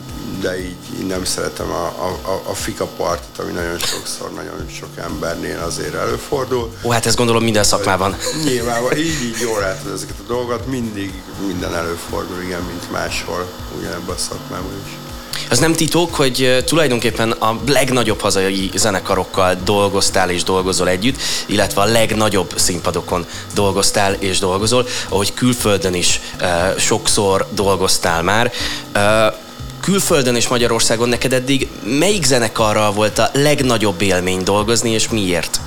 de 0.40 0.60
így, 0.60 1.06
nem 1.06 1.24
szeretem 1.24 1.70
a, 1.70 1.86
a, 1.86 2.42
a 2.50 2.54
fika 2.54 2.86
partit, 2.86 3.38
ami 3.38 3.52
nagyon 3.52 3.78
sokszor, 3.78 4.32
nagyon 4.32 4.66
sok 4.68 4.88
embernél 4.96 5.58
azért 5.58 5.94
előfordul. 5.94 6.72
Ó, 6.82 6.90
hát 6.90 7.06
ezt 7.06 7.16
gondolom 7.16 7.42
minden 7.42 7.64
szakmában. 7.64 8.16
Nyilván, 8.44 8.96
így, 8.96 9.22
így 9.22 9.40
jól 9.40 9.60
látod 9.60 9.92
ezeket 9.92 10.16
a 10.18 10.26
dolgokat, 10.26 10.66
mindig 10.66 11.12
minden 11.46 11.74
előfordul, 11.74 12.42
igen, 12.42 12.62
mint 12.62 12.90
máshol, 12.90 13.50
ugyanebben 13.78 14.14
a 14.14 14.18
szakmában 14.18 14.72
is. 14.86 15.09
Az 15.50 15.58
nem 15.58 15.72
titok, 15.72 16.14
hogy 16.14 16.62
tulajdonképpen 16.66 17.30
a 17.30 17.60
legnagyobb 17.66 18.20
hazai 18.20 18.70
zenekarokkal 18.74 19.56
dolgoztál 19.64 20.30
és 20.30 20.42
dolgozol 20.42 20.88
együtt, 20.88 21.16
illetve 21.46 21.80
a 21.80 21.84
legnagyobb 21.84 22.52
színpadokon 22.56 23.26
dolgoztál 23.54 24.12
és 24.12 24.38
dolgozol, 24.38 24.86
ahogy 25.08 25.34
külföldön 25.34 25.94
is 25.94 26.20
uh, 26.40 26.78
sokszor 26.78 27.46
dolgoztál 27.50 28.22
már. 28.22 28.52
Uh, 28.94 29.34
külföldön 29.80 30.36
és 30.36 30.48
Magyarországon 30.48 31.08
neked 31.08 31.32
eddig 31.32 31.68
melyik 31.84 32.24
zenekarral 32.24 32.92
volt 32.92 33.18
a 33.18 33.30
legnagyobb 33.32 34.02
élmény 34.02 34.42
dolgozni, 34.42 34.90
és 34.90 35.08
miért? 35.08 35.60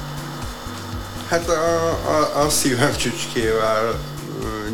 Hát 1.28 1.50
a, 1.50 1.90
a, 1.90 2.46
a 2.46 2.50
szívem 2.50 2.96
csücskével, 2.96 4.00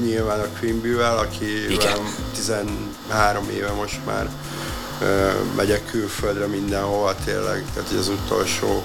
nyilván 0.03 0.39
a 0.39 0.59
Quimby-vel, 0.59 1.17
akivel 1.17 1.99
13 2.35 3.49
éve 3.49 3.71
most 3.71 3.99
már 4.05 4.29
megyek 5.55 5.85
külföldre 5.85 6.45
mindenhova 6.45 7.15
tényleg, 7.25 7.65
tehát 7.73 7.89
az 7.99 8.07
utolsó, 8.07 8.83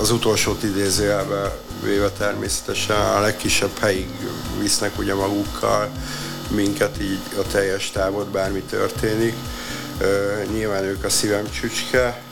az 0.00 0.10
utolsót 0.10 0.62
idézőjelbe 0.62 1.58
véve 1.82 2.10
természetesen 2.10 2.96
a 2.96 3.20
legkisebb 3.20 3.78
helyig 3.78 4.08
visznek 4.60 4.98
ugye 4.98 5.14
magukkal, 5.14 5.90
minket 6.48 7.00
így 7.00 7.20
a 7.38 7.42
teljes 7.52 7.90
távot, 7.90 8.28
bármi 8.28 8.60
történik. 8.60 9.34
Nyilván 10.52 10.84
ők 10.84 11.04
a 11.04 11.10
szívem 11.10 11.50
csücske, 11.50 12.22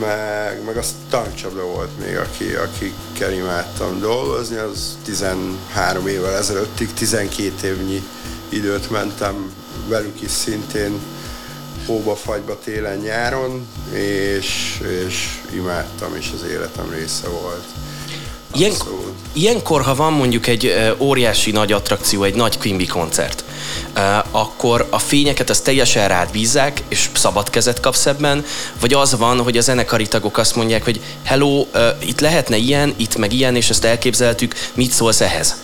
meg, 0.00 0.64
meg 0.64 0.76
az 0.76 0.94
tankcsapda 1.10 1.64
volt 1.64 1.90
még, 2.04 2.16
aki, 2.16 2.54
akikkel 2.54 3.32
imádtam 3.32 4.00
dolgozni, 4.00 4.56
az 4.56 4.98
13 5.04 6.06
évvel 6.06 6.36
ezelőttig 6.36 6.92
12 6.92 7.66
évnyi 7.66 8.02
időt 8.48 8.90
mentem 8.90 9.52
velük 9.88 10.22
is 10.22 10.30
szintén 10.30 11.00
hóba, 11.86 12.16
fagyba, 12.16 12.58
télen, 12.64 12.98
nyáron, 12.98 13.68
és, 13.92 14.80
és 15.06 15.40
imádtam, 15.54 16.16
és 16.16 16.30
az 16.34 16.50
életem 16.50 16.90
része 16.90 17.28
volt. 17.28 17.64
Ilyen, 18.54 18.72
ilyenkor, 19.32 19.82
ha 19.82 19.94
van 19.94 20.12
mondjuk 20.12 20.46
egy 20.46 20.94
óriási 20.98 21.50
nagy 21.50 21.72
attrakció, 21.72 22.22
egy 22.22 22.34
nagy 22.34 22.58
Quimby 22.58 22.86
koncert, 22.86 23.44
akkor 24.30 24.86
a 24.90 24.98
fényeket 24.98 25.50
az 25.50 25.60
teljesen 25.60 26.08
rád 26.08 26.30
bízzák, 26.30 26.82
és 26.88 27.10
szabad 27.14 27.50
kezet 27.50 27.80
kapsz 27.80 28.06
ebben, 28.06 28.44
vagy 28.80 28.92
az 28.92 29.16
van, 29.16 29.42
hogy 29.42 29.56
a 29.56 29.60
zenekari 29.60 30.06
tagok 30.06 30.38
azt 30.38 30.56
mondják, 30.56 30.84
hogy 30.84 31.00
hello, 31.22 31.66
itt 31.98 32.20
lehetne 32.20 32.56
ilyen, 32.56 32.94
itt 32.96 33.16
meg 33.16 33.32
ilyen, 33.32 33.56
és 33.56 33.70
ezt 33.70 33.84
elképzeltük, 33.84 34.54
mit 34.74 34.90
szólsz 34.90 35.20
ehhez? 35.20 35.56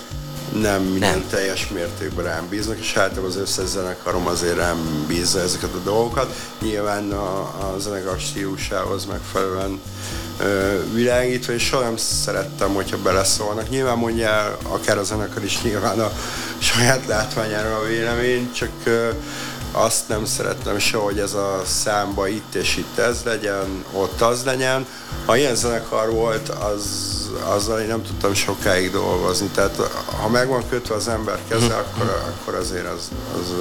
Nem 0.60 0.82
minden 0.82 1.18
nem. 1.18 1.28
teljes 1.30 1.68
mértékben 1.68 2.24
rám 2.24 2.48
bíznak, 2.48 2.78
és 2.78 2.96
általában 2.96 3.30
az 3.30 3.36
összes 3.36 3.66
zenekarom 3.66 4.26
azért 4.26 4.56
rám 4.56 5.04
bízza 5.08 5.40
ezeket 5.40 5.74
a 5.74 5.78
dolgokat. 5.84 6.34
Nyilván 6.60 7.12
a, 7.12 7.38
a 7.40 7.74
zenekar 7.78 8.20
stílusához 8.20 9.04
megfelelően 9.04 9.80
ö, 10.40 10.80
világítva, 10.92 11.52
és 11.52 11.62
soha 11.62 11.82
nem 11.82 11.96
szerettem, 11.96 12.74
hogyha 12.74 12.96
beleszólnak. 13.02 13.68
Nyilván 13.68 13.98
mondja 13.98 14.58
akár 14.62 14.98
a 14.98 15.04
zenekar 15.04 15.44
is 15.44 15.62
nyilván 15.62 16.00
a 16.00 16.12
saját 16.58 17.06
látványára 17.06 17.76
a 17.76 17.84
vélemény, 17.84 18.52
csak 18.52 18.70
ö, 18.84 19.08
azt 19.72 20.08
nem 20.08 20.24
szerettem 20.24 20.78
soha, 20.78 21.04
hogy 21.04 21.18
ez 21.18 21.34
a 21.34 21.62
számba 21.66 22.28
itt 22.28 22.54
és 22.54 22.76
itt 22.76 22.98
ez 22.98 23.20
legyen, 23.24 23.84
ott 23.92 24.20
az 24.20 24.44
legyen. 24.44 24.86
Ha 25.26 25.36
ilyen 25.36 25.54
zenekar 25.54 26.10
volt, 26.10 26.48
az, 26.48 26.86
azzal 27.44 27.80
én 27.80 27.86
nem 27.86 28.02
tudtam 28.02 28.34
sokáig 28.34 28.90
dolgozni. 28.90 29.46
Tehát 29.46 29.76
ha 30.20 30.28
meg 30.28 30.48
van 30.48 30.62
kötve 30.68 30.94
az 30.94 31.08
ember 31.08 31.38
keze, 31.48 31.64
mhm. 31.64 31.74
akkor, 31.74 32.34
akkor 32.38 32.54
azért 32.54 32.86
az, 32.86 33.08
az, 33.40 33.54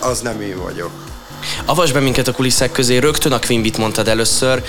az 0.00 0.20
nem 0.20 0.40
én 0.40 0.62
vagyok. 0.62 0.90
Avasd 1.64 1.92
be 1.92 2.00
minket 2.00 2.28
a 2.28 2.32
kulisszák 2.32 2.72
közé, 2.72 2.96
rögtön 2.96 3.32
a 3.32 3.38
Quimbit 3.38 3.76
mondtad 3.76 4.08
először. 4.08 4.62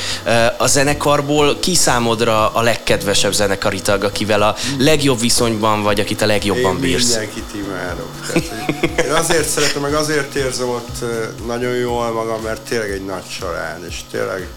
A 0.57 0.67
zenekarból 0.67 1.59
ki 1.59 1.75
számodra 1.75 2.49
a 2.49 2.61
legkedvesebb 2.61 3.33
zenekari 3.33 3.81
tag, 3.81 4.03
akivel 4.03 4.41
a 4.41 4.55
legjobb 4.77 5.19
viszonyban 5.19 5.83
vagy, 5.83 5.99
akit 5.99 6.21
a 6.21 6.25
legjobban 6.25 6.75
én 6.75 6.79
bírsz? 6.79 7.09
mindenkit 7.09 7.53
imádok. 7.53 8.09
Tehát, 8.27 9.05
én 9.05 9.11
azért 9.11 9.49
szeretem, 9.49 9.81
meg 9.81 9.93
azért 9.93 10.35
érzem 10.35 10.69
ott 10.69 11.05
nagyon 11.45 11.75
jól 11.75 12.11
magam, 12.11 12.41
mert 12.41 12.61
tényleg 12.61 12.91
egy 12.91 13.05
nagy 13.05 13.23
család, 13.39 13.85
és 13.89 13.95
tényleg, 14.11 14.47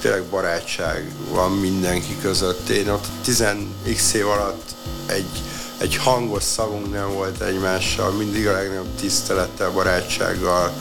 tényleg 0.00 0.22
barátság 0.22 1.12
van 1.30 1.52
mindenki 1.52 2.16
között. 2.20 2.68
Én 2.68 2.88
ott 2.88 3.06
10x 3.26 4.12
év 4.12 4.28
alatt 4.28 4.74
egy, 5.06 5.42
egy 5.78 5.96
hangos 5.96 6.42
szavunk 6.42 6.92
nem 6.92 7.12
volt 7.12 7.40
egymással, 7.40 8.10
mindig 8.10 8.48
a 8.48 8.52
legnagyobb 8.52 8.94
tisztelettel, 9.00 9.70
barátsággal, 9.70 10.72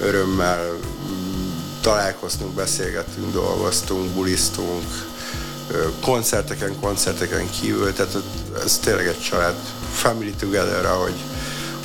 örömmel 0.00 0.78
találkoztunk, 1.80 2.54
beszélgettünk, 2.54 3.32
dolgoztunk, 3.32 4.10
bulisztunk, 4.10 4.84
koncerteken, 6.00 6.80
koncerteken 6.80 7.50
kívül, 7.50 7.92
tehát 7.92 8.16
ez 8.64 8.78
tényleg 8.78 9.06
egy 9.06 9.20
család, 9.20 9.54
family 9.92 10.34
together, 10.38 10.86
ahogy 10.86 11.14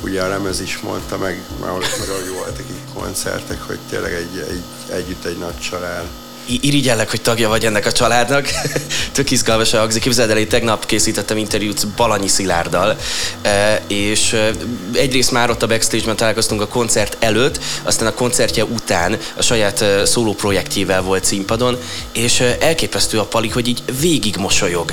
ugye 0.02 0.22
a 0.22 0.28
lemez 0.28 0.60
is 0.60 0.80
mondta, 0.80 1.18
meg, 1.18 1.42
meg 1.60 1.68
ahogy 1.70 2.32
voltak 2.34 2.64
így 2.70 2.94
koncertek, 2.94 3.62
hogy 3.62 3.78
tényleg 3.88 4.12
egy, 4.12 4.46
egy, 4.48 4.94
együtt 4.94 5.24
egy 5.24 5.38
nagy 5.38 5.58
család 5.58 6.06
irigyellek, 6.60 7.10
hogy 7.10 7.20
tagja 7.20 7.48
vagy 7.48 7.64
ennek 7.64 7.86
a 7.86 7.92
családnak. 7.92 8.48
Tök 9.12 9.30
izgalmas 9.30 9.70
hangzik. 9.70 10.02
Képzeld 10.02 10.30
el, 10.30 10.38
én 10.38 10.48
tegnap 10.48 10.86
készítettem 10.86 11.36
interjút 11.36 11.88
Balanyi 11.88 12.28
Szilárddal, 12.28 12.96
e, 13.42 13.82
és 13.86 14.32
e, 14.32 14.50
egyrészt 14.92 15.30
már 15.30 15.50
ott 15.50 15.62
a 15.62 15.66
backstage-ben 15.66 16.16
találkoztunk 16.16 16.60
a 16.60 16.66
koncert 16.66 17.16
előtt, 17.20 17.60
aztán 17.82 18.06
a 18.06 18.14
koncertje 18.14 18.64
után 18.64 19.18
a 19.36 19.42
saját 19.42 19.80
e, 19.80 20.04
szóló 20.04 20.34
projektjével 20.34 21.02
volt 21.02 21.24
színpadon, 21.24 21.78
és 22.12 22.40
elképesztő 22.40 23.18
a 23.18 23.24
pali, 23.24 23.48
hogy 23.48 23.68
így 23.68 23.82
végig 24.00 24.36
mosolyog, 24.36 24.92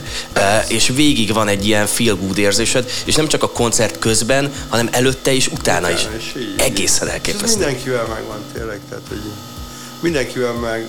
és 0.68 0.92
végig 0.96 1.34
van 1.34 1.48
egy 1.48 1.68
ilyen 1.68 1.88
feel 1.88 2.16
good 2.16 2.38
érzésed, 2.38 2.92
és 3.06 3.16
nem 3.16 3.28
csak 3.28 3.44
a 3.44 3.50
koncert 3.50 4.00
közben, 4.00 4.52
hanem 4.70 4.90
előtte 4.92 5.34
és 5.34 5.48
utána, 5.48 5.88
utána 5.90 5.90
is. 5.90 6.08
is 6.20 6.42
így, 6.42 6.54
Egészen 6.58 7.08
elképesztő. 7.08 7.46
Ez 7.46 7.56
mindenkivel 7.56 8.06
megvan 8.06 8.44
tényleg, 8.54 8.80
tehát 8.90 9.04
hogy 9.08 9.22
mindenkivel 10.00 10.54
meg 10.54 10.88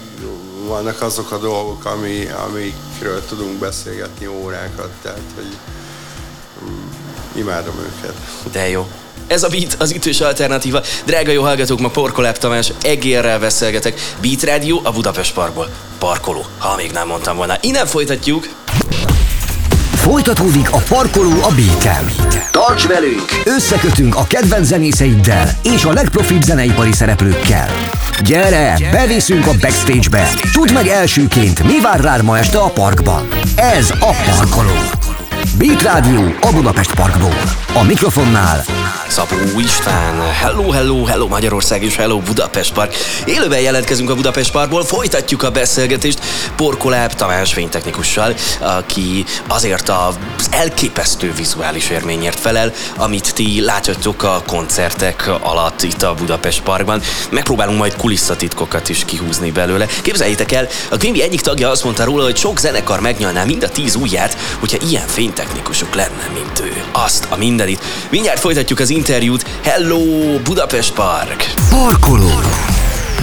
vannak 0.69 1.03
azok 1.03 1.33
a 1.33 1.39
dolgok, 1.39 1.85
ami, 1.85 2.27
amikről 2.47 3.25
tudunk 3.25 3.59
beszélgetni 3.59 4.27
órákat, 4.27 4.91
tehát 5.03 5.21
hogy 5.35 5.57
um, 6.63 6.91
imádom 7.35 7.75
őket. 7.79 8.15
De 8.53 8.69
jó. 8.69 8.87
Ez 9.27 9.43
a 9.43 9.49
Beat, 9.49 9.77
az 9.79 9.93
ütős 9.93 10.21
alternatíva. 10.21 10.83
Drága 11.05 11.31
jó 11.31 11.43
hallgatók, 11.43 11.81
ma 11.81 11.89
Porkoláb 11.89 12.37
Tamás 12.37 12.73
egérrel 12.83 13.39
beszélgetek. 13.39 14.01
Beat 14.21 14.43
Radio 14.43 14.81
a 14.83 14.93
Budapest 14.93 15.35
Parkból. 15.35 15.69
Parkoló, 15.99 16.45
ha 16.59 16.77
még 16.77 16.91
nem 16.91 17.07
mondtam 17.07 17.37
volna. 17.37 17.57
Innen 17.61 17.87
folytatjuk. 17.87 18.49
Folytatódik 20.11 20.73
a 20.73 20.79
parkoló 20.89 21.31
a 21.31 21.55
Beaten. 21.55 22.11
Tarts 22.51 22.87
velünk! 22.87 23.43
Összekötünk 23.45 24.17
a 24.17 24.25
kedvenc 24.29 24.67
zenészeiddel 24.67 25.51
és 25.63 25.85
a 25.85 25.93
legprofibb 25.93 26.43
zeneipari 26.43 26.93
szereplőkkel. 26.93 27.69
Gyere, 28.25 28.79
beviszünk 28.93 29.47
a 29.47 29.53
backstage-be! 29.61 30.29
Tudd 30.53 30.73
meg 30.73 30.87
elsőként, 30.87 31.63
mi 31.65 31.81
vár 31.81 32.01
rád 32.01 32.23
ma 32.23 32.39
este 32.39 32.59
a 32.59 32.71
parkban. 32.71 33.29
Ez 33.57 33.91
a 33.91 34.15
Parkoló. 34.27 34.98
Beat 35.59 35.83
Rádió 35.83 36.35
a 36.41 36.53
Budapest 36.53 36.95
Parkból. 36.95 37.43
A 37.75 37.83
mikrofonnál 37.83 38.65
Szabó 39.09 39.61
István. 39.61 40.21
Hello, 40.21 40.71
hello, 40.71 41.05
hello 41.05 41.29
Magyarország 41.29 41.83
és 41.83 41.97
hello 41.97 42.19
Budapest 42.19 42.73
Park. 42.73 42.95
Élőben 43.25 43.61
jelentkezünk 43.61 44.11
a 44.11 44.15
Budapest 44.15 44.53
Parkból, 44.53 44.85
folytatjuk 44.85 45.43
a 45.43 45.51
beszélgetést 45.51 46.21
Porkoláb 46.57 47.13
Tamás 47.13 47.53
fénytechnikussal, 47.53 48.35
aki 48.61 49.25
azért 49.47 49.89
az 49.89 50.49
elképesztő 50.51 51.33
vizuális 51.33 51.91
élményért 51.91 52.41
felel, 52.41 52.73
amit 52.97 53.35
ti 53.35 53.61
láthattok 53.61 54.23
a 54.23 54.43
koncertek 54.47 55.31
alatt 55.41 55.83
itt 55.83 56.03
a 56.03 56.15
Budapest 56.15 56.63
Parkban. 56.63 57.01
Megpróbálunk 57.31 57.79
majd 57.79 57.97
kulisszatitkokat 57.97 58.89
is 58.89 59.05
kihúzni 59.05 59.51
belőle. 59.51 59.87
Képzeljétek 60.03 60.53
el, 60.53 60.69
a 60.91 60.97
Quimby 60.97 61.23
egyik 61.23 61.41
tagja 61.41 61.71
azt 61.71 61.85
mondta 61.85 62.05
róla, 62.05 62.25
hogy 62.25 62.37
sok 62.37 62.59
zenekar 62.59 63.01
megnyalná 63.01 63.45
mind 63.45 63.63
a 63.63 63.69
tíz 63.69 63.95
ujját, 63.95 64.37
hogyha 64.59 64.87
ilyen 64.89 65.07
fénytechnikusok 65.49 65.95
lenne, 65.95 66.29
mint 66.35 66.61
ő. 66.61 66.83
Azt 66.93 67.27
a 67.31 67.37
mindenit. 67.37 67.85
Mindjárt 68.11 68.41
folytatjuk 68.41 68.79
az 68.79 68.91
interjút. 68.91 69.49
Hello, 69.63 70.39
Budapest 70.45 70.95
Park! 70.95 71.55
Parkoló! 71.71 72.31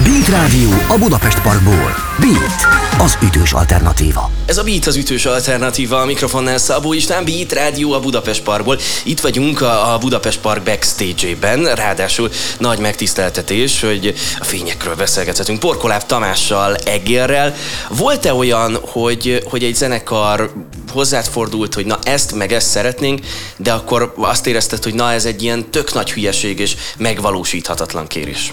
Beat 0.04 0.28
Rádió 0.28 0.70
a 0.88 0.98
Budapest 0.98 1.40
Parkból. 1.40 1.94
Beat, 2.18 2.66
az 2.98 3.18
ütős 3.22 3.52
alternatíva. 3.52 4.35
Ez 4.46 4.58
a 4.58 4.62
Beat 4.62 4.86
az 4.86 4.96
ütős 4.96 5.26
alternatíva, 5.26 6.00
a 6.00 6.04
mikrofonnál 6.04 6.58
Szabó 6.58 6.92
István, 6.92 7.24
Beat 7.24 7.52
Rádió 7.52 7.92
a 7.92 8.00
Budapest 8.00 8.42
Parkból. 8.42 8.78
Itt 9.04 9.20
vagyunk 9.20 9.60
a 9.60 9.96
Budapest 10.00 10.40
Park 10.40 10.62
backstage-ében, 10.62 11.74
ráadásul 11.74 12.30
nagy 12.58 12.78
megtiszteltetés, 12.78 13.80
hogy 13.80 14.14
a 14.38 14.44
fényekről 14.44 14.94
beszélgethetünk 14.94 15.58
Porkoláb 15.58 16.02
Tamással, 16.02 16.74
Egérrel. 16.74 17.54
Volt-e 17.88 18.34
olyan, 18.34 18.78
hogy, 18.80 19.42
hogy 19.50 19.64
egy 19.64 19.74
zenekar 19.74 20.52
hozzád 20.92 21.24
fordult, 21.24 21.74
hogy 21.74 21.86
na 21.86 21.98
ezt 22.02 22.34
meg 22.34 22.52
ezt 22.52 22.68
szeretnénk, 22.68 23.20
de 23.56 23.72
akkor 23.72 24.14
azt 24.16 24.46
érezted, 24.46 24.82
hogy 24.82 24.94
na 24.94 25.12
ez 25.12 25.24
egy 25.24 25.42
ilyen 25.42 25.70
tök 25.70 25.94
nagy 25.94 26.12
hülyeség 26.12 26.58
és 26.58 26.76
megvalósíthatatlan 26.96 28.06
kérés? 28.06 28.52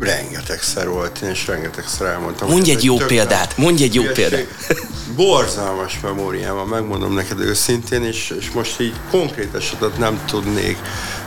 Rengetegszer 0.00 0.88
volt, 0.88 1.18
én 1.18 1.28
és 1.28 1.46
rengetegszer 1.46 2.06
elmondtam. 2.06 2.48
Mondj 2.48 2.70
egy 2.70 2.84
jó 2.84 2.96
példát, 2.96 3.56
mondj 3.56 3.82
egy 3.82 3.94
jó 3.94 4.02
példát. 4.02 4.46
Borzalmas 5.16 6.00
memóriám 6.00 6.54
van, 6.54 6.66
megmondom 6.66 7.14
neked 7.14 7.40
őszintén, 7.40 8.04
és, 8.04 8.34
és 8.38 8.50
most 8.50 8.80
így 8.80 8.94
konkrét 9.10 9.54
esetet 9.54 9.98
nem 9.98 10.24
tudnék 10.26 10.78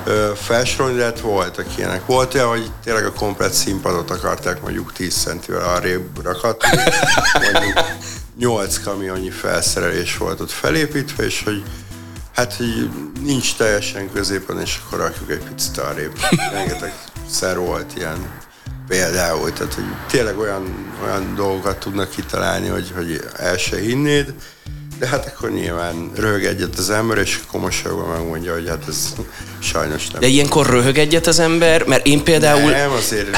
ö, 0.06 0.32
felsorolni, 0.36 0.98
de 0.98 1.04
hát 1.04 1.20
voltak 1.20 1.66
ilyenek. 1.78 2.06
Volt 2.06 2.34
olyan, 2.34 2.48
hogy 2.48 2.72
tényleg 2.84 3.06
a 3.06 3.14
komplet 3.14 3.54
színpadot 3.54 4.12
akarták 4.12 4.62
mondjuk 4.62 4.94
10 4.94 5.16
centivel 5.16 5.64
arrébb 5.76 6.24
rakatni, 6.24 6.78
mondjuk 7.54 7.80
8 8.40 8.84
kamionnyi 8.84 9.30
felszerelés 9.30 10.18
volt 10.18 10.40
ott 10.40 10.52
felépítve, 10.52 11.26
és 11.26 11.44
hogy 11.44 11.64
hát, 12.36 12.54
hogy 12.54 12.90
nincs 13.24 13.56
teljesen 13.56 14.12
középen, 14.14 14.60
és 14.60 14.80
akkor 14.86 15.00
rakjuk 15.00 15.32
egy 15.32 15.44
picit 15.44 15.78
arrébb. 15.78 16.20
Rengeteg 16.54 16.94
szer 17.30 17.58
volt 17.58 17.92
ilyen 17.96 18.30
például, 18.90 19.54
tehát 19.54 19.74
hogy 19.74 19.84
tényleg 20.08 20.38
olyan, 20.38 20.94
olyan 21.04 21.36
dolgokat 21.36 21.78
tudnak 21.78 22.10
kitalálni, 22.10 22.68
hogy, 22.68 22.92
hogy 22.96 23.22
el 23.38 23.58
se 23.58 23.80
hinnéd, 23.80 24.34
de 25.00 25.08
hát 25.08 25.26
akkor 25.26 25.52
nyilván 25.52 26.12
röhög 26.16 26.46
egyet 26.46 26.78
az 26.78 26.90
ember, 26.90 27.18
és 27.18 27.40
akkor 27.48 27.60
mosolyogva 27.60 28.06
megmondja, 28.06 28.54
hogy 28.54 28.68
hát 28.68 28.84
ez 28.88 29.14
sajnos 29.60 30.10
nem. 30.10 30.22
De 30.22 30.28
ilyenkor 30.28 30.66
röhög 30.66 30.98
egyet 30.98 31.28
az 31.28 31.40
ember, 31.40 31.86
mert 31.86 32.06
én 32.06 32.24
például... 32.24 32.72
Nem, 32.72 32.92
azért 32.92 33.38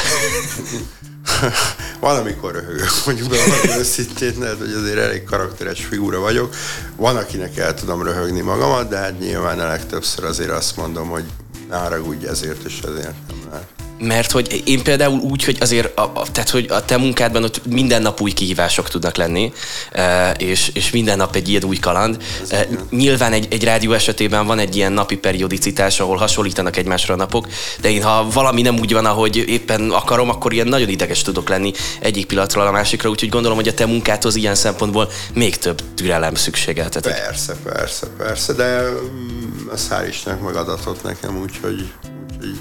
valamikor 2.00 2.52
röhögök, 2.52 2.90
mondjuk 3.06 3.28
be 3.28 3.36
őszintén, 3.78 4.34
lehet, 4.38 4.58
hogy 4.58 4.72
azért 4.72 4.98
elég 4.98 5.24
karakteres 5.24 5.84
figura 5.84 6.20
vagyok. 6.20 6.54
Van, 6.96 7.16
akinek 7.16 7.56
el 7.56 7.74
tudom 7.74 8.02
röhögni 8.02 8.40
magamat, 8.40 8.88
de 8.88 8.96
hát 8.96 9.18
nyilván 9.18 9.58
a 9.58 9.66
legtöbbször 9.66 10.24
azért 10.24 10.50
azt 10.50 10.76
mondom, 10.76 11.08
hogy 11.08 11.24
ne 11.68 11.76
haragudj 11.76 12.26
ezért 12.26 12.64
és 12.64 12.78
ezért 12.80 13.14
nem 13.28 13.38
lehet. 13.50 13.81
Mert 14.02 14.30
hogy 14.30 14.62
én 14.64 14.82
például 14.82 15.18
úgy, 15.18 15.44
hogy 15.44 15.56
azért, 15.60 15.98
a, 15.98 16.02
a, 16.14 16.30
tehát 16.32 16.50
hogy 16.50 16.66
a 16.70 16.84
te 16.84 16.96
munkádban 16.96 17.44
ott 17.44 17.66
minden 17.66 18.02
nap 18.02 18.20
új 18.20 18.30
kihívások 18.30 18.88
tudnak 18.88 19.16
lenni, 19.16 19.52
e, 19.92 20.30
és, 20.30 20.70
és 20.74 20.90
minden 20.90 21.16
nap 21.16 21.36
egy 21.36 21.48
ilyen 21.48 21.64
új 21.64 21.76
kaland. 21.76 22.22
E, 22.48 22.68
nyilván 22.90 23.32
egy, 23.32 23.46
egy 23.50 23.64
rádió 23.64 23.92
esetében 23.92 24.46
van 24.46 24.58
egy 24.58 24.76
ilyen 24.76 24.92
napi 24.92 25.16
periodicitás, 25.16 26.00
ahol 26.00 26.16
hasonlítanak 26.16 26.76
egymásra 26.76 27.14
a 27.14 27.16
napok, 27.16 27.48
de 27.80 27.90
én 27.90 28.02
ha 28.02 28.28
valami 28.30 28.62
nem 28.62 28.78
úgy 28.78 28.92
van, 28.92 29.06
ahogy 29.06 29.36
éppen 29.36 29.90
akarom, 29.90 30.28
akkor 30.28 30.52
ilyen 30.52 30.66
nagyon 30.66 30.88
ideges 30.88 31.22
tudok 31.22 31.48
lenni 31.48 31.72
egyik 32.00 32.26
pillanatról 32.26 32.66
a 32.66 32.70
másikra, 32.70 33.10
úgyhogy 33.10 33.28
gondolom, 33.28 33.56
hogy 33.56 33.68
a 33.68 33.74
te 33.74 33.86
munkádhoz 33.86 34.34
ilyen 34.34 34.54
szempontból 34.54 35.10
még 35.34 35.56
több 35.58 35.82
türelem 35.94 36.34
szükségeltetik. 36.34 37.12
Persze, 37.12 37.56
persze, 37.64 38.06
persze, 38.18 38.52
de 38.52 38.90
mm, 38.90 39.68
a 39.72 39.76
szár 39.76 40.08
Istennek 40.08 40.42
meg 40.42 40.56
adatot 40.56 41.02
nekem, 41.02 41.40
úgyhogy, 41.40 41.92
úgyhogy 42.40 42.58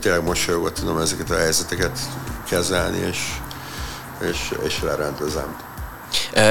tényleg 0.00 0.22
mosolyogva 0.24 0.72
tudom 0.72 0.98
ezeket 0.98 1.30
a 1.30 1.36
helyzeteket 1.36 1.98
kezelni, 2.48 2.98
és, 3.10 3.18
és, 4.30 4.38
és 4.66 4.80
lerendezem. 4.82 5.56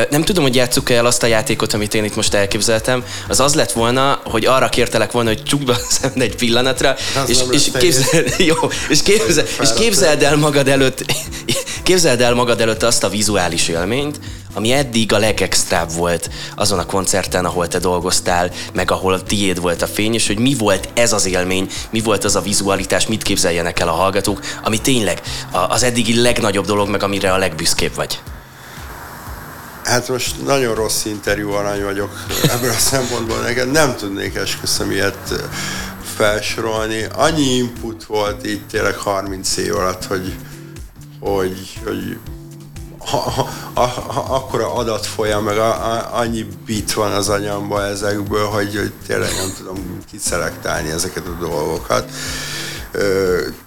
Nem 0.09 0.23
tudom, 0.23 0.43
hogy 0.43 0.55
játsszuk 0.55 0.89
el 0.89 1.05
azt 1.05 1.23
a 1.23 1.27
játékot, 1.27 1.73
amit 1.73 1.93
én 1.93 2.03
itt 2.03 2.15
most 2.15 2.33
elképzeltem. 2.33 3.03
Az 3.27 3.39
az 3.39 3.55
lett 3.55 3.71
volna, 3.71 4.21
hogy 4.23 4.45
arra 4.45 4.69
kértelek 4.69 5.11
volna, 5.11 5.29
hogy 5.29 5.43
csukd 5.43 5.65
be 5.65 5.73
a 5.73 5.79
szemed 5.89 6.21
egy 6.21 6.35
pillanatra, 6.35 6.95
és, 7.27 7.37
és, 7.51 7.71
képzel, 7.79 8.23
jó, 8.51 8.55
és, 8.89 9.01
képzel, 9.01 9.45
és 9.61 9.69
képzeld 9.75 10.23
el 10.23 10.35
magad 10.35 10.67
előtt, 10.67 11.05
képzeld 11.83 12.21
el 12.21 12.33
magad 12.33 12.61
előtt 12.61 12.83
azt 12.83 13.03
a 13.03 13.09
vizuális 13.09 13.67
élményt, 13.67 14.19
ami 14.59 14.71
eddig 14.71 15.13
a 15.13 15.17
legextrább 15.17 15.91
volt 15.93 16.29
azon 16.55 16.79
a 16.79 16.85
koncerten, 16.85 17.45
ahol 17.45 17.67
te 17.67 17.79
dolgoztál, 17.79 18.51
meg 18.73 18.91
ahol 18.91 19.13
a 19.13 19.23
tiéd 19.23 19.61
volt 19.61 19.81
a 19.81 19.87
fény, 19.87 20.13
és 20.13 20.27
hogy 20.27 20.39
mi 20.39 20.55
volt 20.57 20.89
ez 20.93 21.13
az 21.13 21.25
élmény, 21.25 21.69
mi 21.89 22.01
volt 22.01 22.23
az 22.23 22.35
a 22.35 22.41
vizualitás, 22.41 23.07
mit 23.07 23.23
képzeljenek 23.23 23.79
el 23.79 23.87
a 23.87 23.91
hallgatók, 23.91 24.39
ami 24.63 24.81
tényleg 24.81 25.21
az 25.69 25.83
eddigi 25.83 26.21
legnagyobb 26.21 26.65
dolog, 26.65 26.89
meg 26.89 27.03
amire 27.03 27.33
a 27.33 27.37
legbüszkébb 27.37 27.95
vagy. 27.95 28.19
Hát 29.83 30.07
most 30.07 30.45
nagyon 30.45 30.75
rossz 30.75 31.05
interjú 31.05 31.51
alany 31.51 31.83
vagyok 31.83 32.25
ebből 32.43 32.69
a 32.69 32.79
szempontból. 32.91 33.37
Neked 33.37 33.71
nem 33.71 33.95
tudnék 33.95 34.35
esküszöm 34.35 34.91
ilyet 34.91 35.49
felsorolni. 36.15 37.05
Annyi 37.13 37.55
input 37.55 38.03
volt 38.03 38.45
itt 38.45 38.69
tényleg 38.69 38.95
30 38.95 39.57
év 39.57 39.75
alatt, 39.75 40.05
hogy, 40.05 40.35
hogy, 41.19 41.79
hogy 41.83 42.17
ha, 43.09 43.51
ha, 43.73 43.85
ha, 44.07 44.35
akkora 44.35 44.73
adatfolyam, 44.73 45.43
meg 45.43 45.57
a, 45.57 45.69
a, 45.69 46.09
annyi 46.11 46.45
bit 46.65 46.93
van 46.93 47.11
az 47.11 47.29
anyamban 47.29 47.83
ezekből, 47.83 48.45
hogy, 48.45 48.75
hogy 48.75 48.91
tényleg 49.07 49.29
nem 49.37 49.53
tudom 49.57 50.03
kiszelektálni 50.11 50.89
ezeket 50.89 51.23
a 51.27 51.45
dolgokat. 51.45 52.09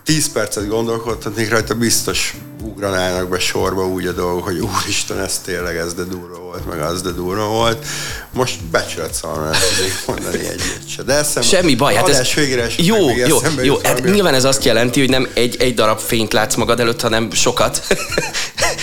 10 0.04 0.32
percet 0.32 0.68
gondolkodhatnék 0.68 1.50
rajta, 1.50 1.74
biztos 1.74 2.34
ugranának 2.62 3.28
be 3.28 3.38
sorba 3.38 3.86
úgy 3.86 4.06
a 4.06 4.12
dolgok, 4.12 4.44
hogy 4.44 4.58
úristen, 4.58 5.20
ez 5.20 5.38
tényleg 5.44 5.76
ez 5.76 5.94
de 5.94 6.02
durva 6.02 6.38
volt, 6.38 6.66
meg 6.66 6.80
az 6.80 7.02
de 7.02 7.10
durva 7.10 7.46
volt. 7.46 7.86
Most 8.32 8.64
becsület 8.64 9.14
szalma 9.14 9.50
tudnék 9.50 10.02
mondani 10.06 10.38
egyet 10.38 10.88
se. 10.88 11.02
De 11.02 11.12
eszem, 11.12 11.42
Semmi 11.42 11.74
baj, 11.74 11.94
hát 11.94 12.08
ez 12.08 12.32
végére 12.34 12.66
jó, 12.76 13.16
jó, 13.16 13.38
jó. 13.62 13.78
Hát 13.82 14.04
nyilván 14.04 14.34
ez 14.34 14.44
azt 14.44 14.64
jelenti, 14.64 15.00
hogy 15.00 15.10
nem 15.10 15.28
egy, 15.34 15.56
egy 15.58 15.74
darab 15.74 15.98
fényt 15.98 16.32
látsz 16.32 16.54
magad 16.54 16.80
előtt, 16.80 17.00
hanem 17.00 17.30
sokat. 17.32 17.86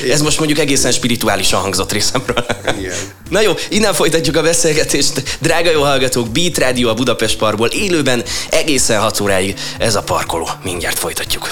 Ez 0.09 0.21
most 0.21 0.37
mondjuk 0.37 0.59
egészen 0.59 0.91
spirituálisan 0.91 1.59
hangzott 1.59 1.91
részemről. 1.91 2.45
Igen. 2.79 2.95
Na 3.29 3.41
jó, 3.41 3.51
innen 3.69 3.93
folytatjuk 3.93 4.35
a 4.35 4.41
beszélgetést. 4.41 5.37
Drága 5.39 5.71
jó 5.71 5.81
hallgatók, 5.81 6.29
Beat 6.29 6.57
Radio 6.57 6.89
a 6.89 6.93
Budapest 6.93 7.37
Parkból 7.37 7.67
élőben 7.67 8.23
egészen 8.49 8.99
6 8.99 9.19
óráig 9.19 9.55
ez 9.77 9.95
a 9.95 10.03
parkoló. 10.03 10.49
Mindjárt 10.63 10.99
folytatjuk. 10.99 11.49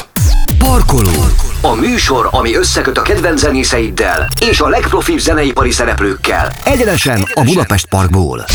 Parkoló. 0.57 1.25
A 1.61 1.73
műsor, 1.73 2.27
ami 2.31 2.55
összeköt 2.55 2.97
a 2.97 3.01
kedvenc 3.01 3.39
zenészeiddel 3.39 4.27
és 4.49 4.59
a 4.59 4.67
legprofibb 4.67 5.19
zeneipari 5.19 5.71
szereplőkkel. 5.71 6.53
Egyenesen 6.63 7.27
a 7.33 7.43
Budapest 7.43 7.85
Parkból. 7.85 8.45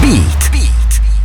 Beat. 0.00 0.57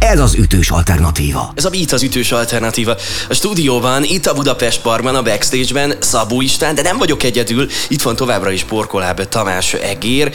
Ez 0.04 0.20
az 0.20 0.34
ütős 0.34 0.70
alternatíva. 0.70 1.52
Ez 1.56 1.66
a 1.66 1.70
Beat 1.70 1.92
az 1.92 2.04
ütős 2.04 2.32
alternatíva. 2.32 2.96
A 3.30 3.34
stúdióban, 3.34 4.04
itt 4.04 4.26
a 4.26 4.34
Budapest 4.34 4.82
Parkban, 4.82 5.16
a 5.16 5.22
backstage-ben 5.22 5.96
Szabó 6.00 6.42
István, 6.42 6.76
de 6.76 6.82
nem 6.82 6.98
vagyok 6.98 7.24
egyedül. 7.24 7.68
Itt 7.88 8.02
van 8.02 8.16
továbbra 8.16 8.52
is 8.52 8.64
Porkoláb 8.64 9.24
Tamás 9.24 9.74
Egér. 9.74 10.34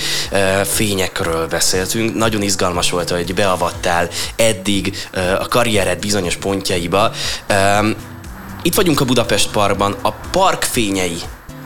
Fényekről 0.64 1.46
beszéltünk. 1.46 2.14
Nagyon 2.14 2.42
izgalmas 2.42 2.90
volt, 2.90 3.10
hogy 3.10 3.34
beavattál 3.34 4.08
eddig 4.36 5.08
a 5.38 5.48
karriered 5.48 5.98
bizonyos 5.98 6.36
pontjaiba. 6.36 7.12
Itt 8.62 8.74
vagyunk 8.74 9.00
a 9.00 9.04
Budapest 9.04 9.50
Parkban, 9.50 9.96
a 10.02 10.10
park 10.10 10.62
fényei 10.62 11.18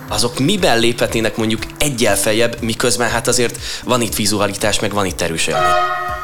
azok 0.08 0.38
miben 0.38 0.78
léphetnének 0.78 1.36
mondjuk 1.36 1.62
egyel 1.78 2.16
feljebb, 2.16 2.56
miközben 2.60 3.10
hát 3.10 3.28
azért 3.28 3.58
van 3.84 4.00
itt 4.00 4.14
vizualitás, 4.14 4.80
meg 4.80 4.92
van 4.92 5.06
itt 5.06 5.20
erős 5.20 5.46
élmény? 5.46 6.21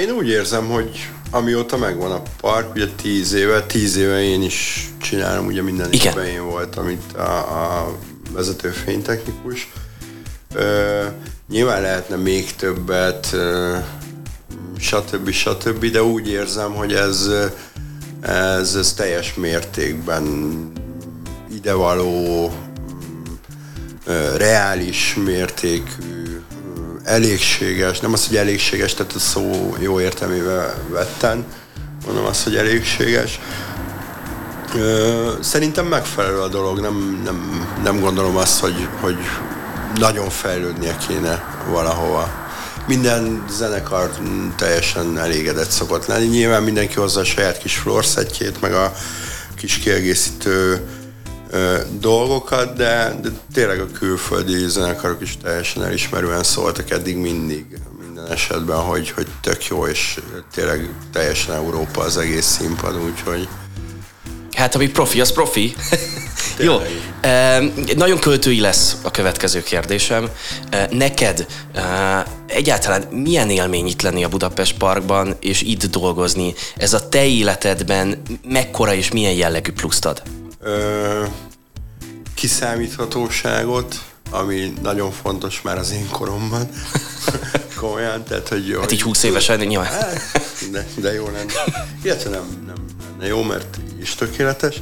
Én 0.00 0.10
úgy 0.10 0.28
érzem, 0.28 0.68
hogy 0.68 1.10
amióta 1.30 1.76
megvan 1.76 2.12
a 2.12 2.22
park, 2.40 2.74
ugye 2.74 2.86
tíz 3.02 3.32
éve, 3.32 3.62
tíz 3.62 3.96
éve 3.96 4.22
én 4.22 4.42
is 4.42 4.88
csinálom, 5.02 5.46
ugye 5.46 5.62
minden 5.62 5.92
Igen. 5.92 6.12
évben 6.12 6.26
én 6.26 6.44
voltam 6.44 6.88
itt 6.88 7.16
a, 7.16 7.82
a 7.82 7.96
vezető 8.32 8.68
fénytechnikus. 8.68 9.70
Ö, 10.54 11.04
nyilván 11.48 11.82
lehetne 11.82 12.16
még 12.16 12.54
többet, 12.54 13.28
ö, 13.32 13.76
stb. 14.78 15.30
stb., 15.30 15.84
de 15.86 16.02
úgy 16.02 16.28
érzem, 16.28 16.74
hogy 16.74 16.92
ez 16.92 17.30
ez, 18.20 18.74
ez 18.74 18.92
teljes 18.92 19.34
mértékben 19.34 20.24
idevaló, 21.54 22.52
reális 24.36 25.16
mértékű, 25.24 26.39
elégséges, 27.04 28.00
nem 28.00 28.12
az, 28.12 28.26
hogy 28.26 28.36
elégséges, 28.36 28.94
tehát 28.94 29.12
a 29.12 29.18
szó 29.18 29.74
jó 29.78 30.00
értelmével 30.00 30.74
vetten, 30.88 31.44
mondom 32.06 32.24
azt, 32.24 32.42
hogy 32.42 32.56
elégséges. 32.56 33.40
Szerintem 35.40 35.86
megfelelő 35.86 36.40
a 36.40 36.48
dolog, 36.48 36.80
nem, 36.80 37.20
nem, 37.24 37.68
nem 37.82 38.00
gondolom 38.00 38.36
azt, 38.36 38.60
hogy, 38.60 38.88
hogy 39.00 39.16
nagyon 39.94 40.30
fejlődnie 40.30 40.96
kéne 41.08 41.62
valahova 41.68 42.48
minden 42.86 43.44
zenekar 43.50 44.10
teljesen 44.56 45.18
elégedett 45.18 45.70
szokott 45.70 46.06
lenni. 46.06 46.26
Nyilván 46.26 46.62
mindenki 46.62 46.94
hozza 46.94 47.20
a 47.20 47.24
saját 47.24 47.58
kis 47.58 47.76
florszetjét, 47.76 48.60
meg 48.60 48.72
a 48.72 48.92
kis 49.56 49.78
kiegészítő 49.78 50.50
ö, 50.50 50.99
dolgokat, 52.00 52.76
de, 52.76 53.18
de 53.22 53.28
tényleg 53.52 53.80
a 53.80 53.86
külföldi 53.98 54.68
zenekarok 54.68 55.20
is 55.20 55.36
teljesen 55.42 55.84
elismerően 55.84 56.42
szóltak 56.42 56.90
eddig 56.90 57.16
mindig, 57.16 57.66
minden 58.00 58.32
esetben, 58.32 58.78
hogy, 58.78 59.10
hogy 59.10 59.26
tök 59.40 59.66
jó, 59.66 59.86
és 59.86 60.20
tényleg 60.54 60.88
teljesen 61.12 61.54
Európa 61.54 62.00
az 62.00 62.16
egész 62.16 62.46
színpad, 62.46 62.96
úgyhogy 63.02 63.48
Hát 64.56 64.74
ami 64.74 64.88
profi, 64.90 65.20
az 65.20 65.32
profi. 65.32 65.74
Jó. 66.58 66.80
E, 67.20 67.62
nagyon 67.96 68.18
költői 68.18 68.60
lesz 68.60 68.96
a 69.02 69.10
következő 69.10 69.62
kérdésem. 69.62 70.28
E, 70.70 70.88
neked 70.90 71.46
e, 71.72 72.26
egyáltalán 72.46 73.02
milyen 73.02 73.50
élmény 73.50 73.86
itt 73.86 74.02
lenni 74.02 74.24
a 74.24 74.28
Budapest 74.28 74.76
Parkban, 74.76 75.36
és 75.40 75.62
itt 75.62 75.84
dolgozni? 75.84 76.54
Ez 76.76 76.92
a 76.92 77.08
te 77.08 77.24
életedben 77.24 78.22
mekkora 78.48 78.94
és 78.94 79.10
milyen 79.10 79.32
jellegű 79.32 79.72
pluszt 79.72 80.04
ad? 80.04 80.22
Ö, 80.62 81.24
kiszámíthatóságot, 82.34 83.94
ami 84.30 84.72
nagyon 84.82 85.10
fontos 85.10 85.62
már 85.62 85.78
az 85.78 85.92
én 85.92 86.08
koromban. 86.10 86.68
Komolyan, 87.80 88.24
tehát 88.24 88.48
hogy 88.48 88.68
jó. 88.68 88.80
Hát 88.80 88.92
így 88.92 89.02
20 89.02 89.22
évesen 89.22 89.58
nyilván. 89.58 89.86
Hát, 89.86 90.20
de, 90.70 90.86
de 90.94 91.12
jó 91.12 91.24
lenne. 91.24 91.52
Illetve 92.02 92.30
nem, 92.30 92.64
nem 92.66 92.76
lenne 93.10 93.26
jó, 93.26 93.42
mert 93.42 93.78
is 94.00 94.14
tökéletes, 94.14 94.80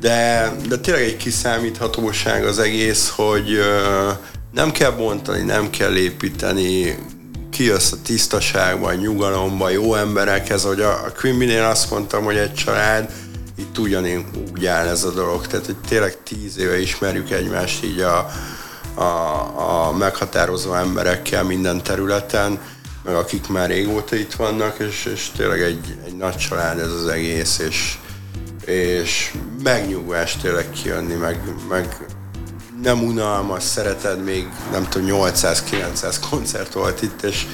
de, 0.00 0.52
de 0.68 0.78
tényleg 0.78 1.02
egy 1.02 1.16
kiszámíthatóság 1.16 2.44
az 2.44 2.58
egész, 2.58 3.08
hogy 3.08 3.52
uh, 3.52 4.16
nem 4.52 4.70
kell 4.70 4.90
bontani, 4.90 5.42
nem 5.42 5.70
kell 5.70 5.96
építeni, 5.96 6.98
kijössz 7.50 7.92
a 7.92 7.96
tisztaságban, 8.02 8.94
nyugalomba, 8.94 9.68
jó 9.68 9.94
emberekhez, 9.94 10.62
hogy 10.62 10.80
a, 10.80 10.90
a 10.90 11.12
Quimby-nél 11.20 11.64
azt 11.64 11.90
mondtam, 11.90 12.24
hogy 12.24 12.36
egy 12.36 12.54
család, 12.54 13.10
itt 13.58 13.78
ugyanígy 13.78 14.24
úgy 14.52 14.66
áll 14.66 14.86
ez 14.86 15.04
a 15.04 15.10
dolog, 15.10 15.46
tehát 15.46 15.66
hogy 15.66 15.76
tényleg 15.88 16.22
tíz 16.22 16.58
éve 16.58 16.80
ismerjük 16.80 17.30
egymást 17.30 17.84
így 17.84 18.00
a, 18.00 18.30
a, 18.94 19.86
a 19.86 19.92
meghatározó 19.92 20.74
emberekkel 20.74 21.44
minden 21.44 21.82
területen, 21.82 22.60
meg 23.04 23.14
akik 23.14 23.48
már 23.48 23.68
régóta 23.68 24.16
itt 24.16 24.32
vannak, 24.32 24.78
és, 24.78 25.04
és 25.04 25.30
tényleg 25.36 25.60
egy, 25.60 25.96
egy 26.06 26.16
nagy 26.16 26.36
család 26.36 26.78
ez 26.78 26.92
az 26.92 27.06
egész, 27.06 27.58
és, 27.58 27.98
és 28.64 29.34
megnyugvás 29.62 30.36
tényleg 30.36 30.70
kijönni, 30.70 31.14
meg, 31.14 31.40
meg 31.68 32.06
nem 32.82 33.04
unalmas, 33.04 33.62
szereted 33.62 34.24
még, 34.24 34.48
nem 34.72 34.88
tudom, 34.88 35.08
800-900 35.10 36.16
koncert 36.30 36.72
volt 36.72 37.02
itt, 37.02 37.22
és, 37.22 37.46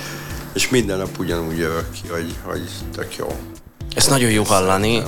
és 0.52 0.68
minden 0.68 0.98
nap 0.98 1.18
ugyanúgy 1.18 1.58
jövök 1.58 1.90
ki, 1.90 2.08
hogy, 2.08 2.34
hogy 2.42 2.68
tök 2.94 3.16
jó. 3.16 3.36
Ez 3.94 4.06
nagyon 4.06 4.30
jó 4.30 4.42
hallani. 4.42 5.02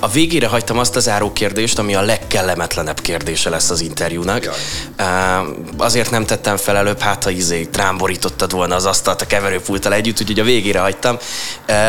A 0.00 0.08
végére 0.08 0.46
hagytam 0.46 0.78
azt 0.78 0.96
a 0.96 1.00
záró 1.00 1.32
kérdést, 1.32 1.78
ami 1.78 1.94
a 1.94 2.00
legkellemetlenebb 2.00 3.00
kérdése 3.00 3.50
lesz 3.50 3.70
az 3.70 3.80
interjúnak. 3.80 4.44
Jaj. 4.44 4.54
Azért 5.76 6.10
nem 6.10 6.24
tettem 6.24 6.56
fel 6.56 6.76
előbb, 6.76 7.00
hát 7.00 7.24
ha 7.24 7.30
izé 7.30 7.64
trámborítottad 7.64 8.52
volna 8.52 8.74
az 8.74 8.84
asztalt 8.84 9.22
a 9.22 9.26
keverőpulttal 9.26 9.92
együtt, 9.92 10.20
úgyhogy 10.20 10.40
a 10.40 10.44
végére 10.44 10.80
hagytam. 10.80 11.18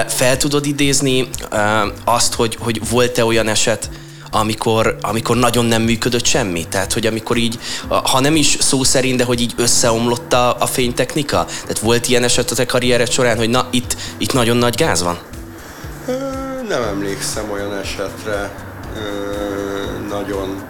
Fel 0.08 0.38
tudod 0.38 0.66
idézni 0.66 1.30
azt, 2.06 2.34
hogy, 2.34 2.58
hogy 2.60 2.90
volt-e 2.90 3.26
olyan 3.26 3.48
eset, 3.48 3.90
amikor, 4.32 4.98
amikor 5.02 5.38
nagyon 5.38 5.66
nem 5.66 5.82
működött 5.82 6.26
semmi. 6.26 6.66
Tehát, 6.70 6.94
hogy 6.94 7.06
amikor 7.06 7.38
így, 7.38 7.60
ha 7.88 8.20
nem 8.20 8.36
is 8.36 8.58
szó 8.60 8.84
szerint, 8.84 9.18
de 9.18 9.24
hogy 9.24 9.42
így 9.42 9.54
összeomlott 9.58 10.34
a, 10.34 10.58
a 10.60 10.66
fénytechnika? 10.66 11.46
Tehát 11.46 11.80
volt 11.80 12.08
ilyen 12.08 12.24
eset 12.24 12.52
a 12.52 12.66
karriered 12.66 13.12
során, 13.12 13.38
hogy 13.38 13.50
na, 13.50 13.68
itt, 13.72 13.96
itt 14.18 14.34
nagyon 14.34 14.58
nagy 14.58 14.76
gáz 14.76 15.04
van? 15.04 15.20
Nem 16.68 16.84
emlékszem 16.84 17.52
olyan 17.52 17.74
esetre 17.76 18.52
nagyon, 20.10 20.64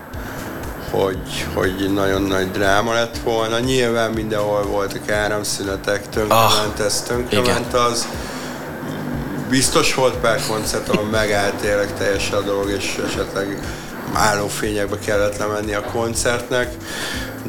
hogy, 0.91 1.47
hogy 1.53 1.93
nagyon 1.93 2.21
nagy 2.21 2.51
dráma 2.51 2.93
lett 2.93 3.17
volna. 3.17 3.59
Nyilván 3.59 4.11
mindenhol 4.11 4.63
voltak 4.63 5.09
áramszünetek, 5.09 6.09
tönkrement 6.09 6.79
ah, 6.79 6.85
ez, 6.85 7.01
tönkrement 7.01 7.73
az 7.73 8.07
biztos 9.49 9.93
volt 9.93 10.15
pár 10.15 10.41
koncert, 10.47 10.89
ahol 10.89 11.05
megállt 11.05 11.55
tényleg 11.55 11.93
teljesen 11.97 12.37
a 12.37 12.41
dolog, 12.41 12.69
és 12.69 12.99
esetleg 13.05 13.59
állófényekbe 14.13 14.99
kellett 14.99 15.37
lemenni 15.37 15.73
a 15.73 15.81
koncertnek, 15.81 16.75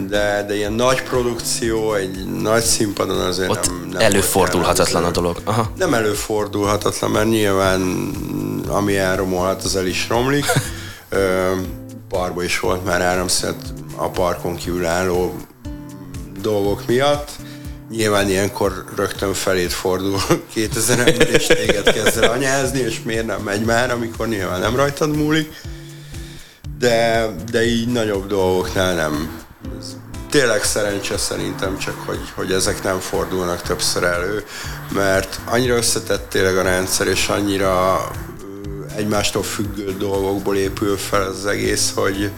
de, 0.09 0.45
de 0.47 0.57
ilyen 0.57 0.73
nagy 0.73 1.03
produkció, 1.03 1.95
egy 1.95 2.41
nagy 2.41 2.63
színpadon 2.63 3.21
azért 3.21 3.51
Ott 3.51 3.67
nem, 3.67 3.89
nem 3.93 4.01
előfordulhatatlan 4.01 5.05
a 5.05 5.11
dolog. 5.11 5.41
Aha. 5.45 5.73
Nem 5.77 5.95
előfordulhatatlan, 5.95 7.11
mert 7.11 7.29
nyilván 7.29 8.11
ami 8.69 8.97
elromolhat, 8.97 9.65
az 9.65 9.77
el 9.77 9.87
is 9.87 10.09
romlik. 10.09 10.45
Parba 12.09 12.43
is 12.43 12.61
volt 12.61 12.85
már 12.85 13.01
áramszünet 13.01 13.57
a 13.97 14.09
parkon 14.09 14.57
kívül 14.57 14.87
álló 14.87 15.35
dolgok 16.41 16.87
miatt 16.87 17.31
nyilván 17.90 18.29
ilyenkor 18.29 18.85
rögtön 18.96 19.35
felét 19.35 19.72
fordul 19.72 20.20
2000 20.53 20.98
ember, 20.98 21.29
és 21.29 21.46
téged 21.46 21.92
kezd 21.92 22.22
el 22.22 22.31
anyázni, 22.31 22.79
és 22.79 23.03
miért 23.03 23.27
nem 23.27 23.40
megy 23.40 23.64
már, 23.64 23.90
amikor 23.90 24.29
nyilván 24.29 24.61
nem 24.61 24.77
rajtad 24.77 25.16
múlik. 25.16 25.61
De, 26.79 27.27
de 27.51 27.66
így 27.66 27.88
nagyobb 27.88 28.27
dolgoknál 28.27 28.94
nem. 28.94 29.42
Ez 29.79 29.96
tényleg 30.31 30.64
szerencse 30.64 31.16
szerintem 31.16 31.79
csak, 31.79 31.94
hogy, 32.07 32.33
hogy 32.35 32.53
ezek 32.53 32.83
nem 32.83 32.98
fordulnak 32.98 33.62
többször 33.62 34.03
elő, 34.03 34.44
mert 34.92 35.40
annyira 35.44 35.77
összetett 35.77 36.29
tényleg 36.29 36.57
a 36.57 36.62
rendszer, 36.62 37.07
és 37.07 37.29
annyira 37.29 38.01
egymástól 38.96 39.42
függő 39.42 39.96
dolgokból 39.98 40.57
épül 40.57 40.96
fel 40.96 41.22
az 41.22 41.46
egész, 41.46 41.92
hogy, 41.94 42.31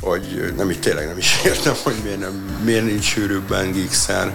hogy 0.00 0.52
nem, 0.56 0.76
tényleg 0.80 1.06
nem 1.06 1.18
is 1.18 1.40
értem, 1.44 1.74
hogy 1.82 1.94
miért, 2.02 2.18
nem, 2.18 2.60
miért 2.64 2.84
nincs 2.84 3.04
sűrűbben 3.04 3.72
Geekszer. 3.72 4.32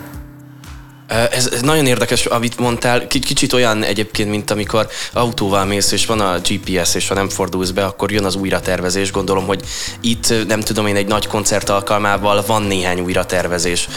Ez, 1.07 1.49
ez 1.53 1.61
nagyon 1.61 1.85
érdekes, 1.85 2.25
amit 2.25 2.59
mondtál. 2.59 3.07
Kicsit 3.07 3.53
olyan 3.53 3.83
egyébként, 3.83 4.29
mint 4.29 4.51
amikor 4.51 4.87
autóval 5.13 5.65
mész, 5.65 5.91
és 5.91 6.05
van 6.05 6.19
a 6.19 6.39
GPS, 6.39 6.95
és 6.95 7.07
ha 7.07 7.13
nem 7.13 7.29
fordulsz 7.29 7.69
be, 7.69 7.85
akkor 7.85 8.11
jön 8.11 8.25
az 8.25 8.35
újratervezés. 8.35 9.11
Gondolom, 9.11 9.45
hogy 9.45 9.63
itt, 10.01 10.47
nem 10.47 10.59
tudom 10.59 10.87
én, 10.87 10.95
egy 10.95 11.07
nagy 11.07 11.27
koncert 11.27 11.69
alkalmával 11.69 12.43
van 12.47 12.61
néhány 12.61 12.99
újratervezés, 12.99 13.87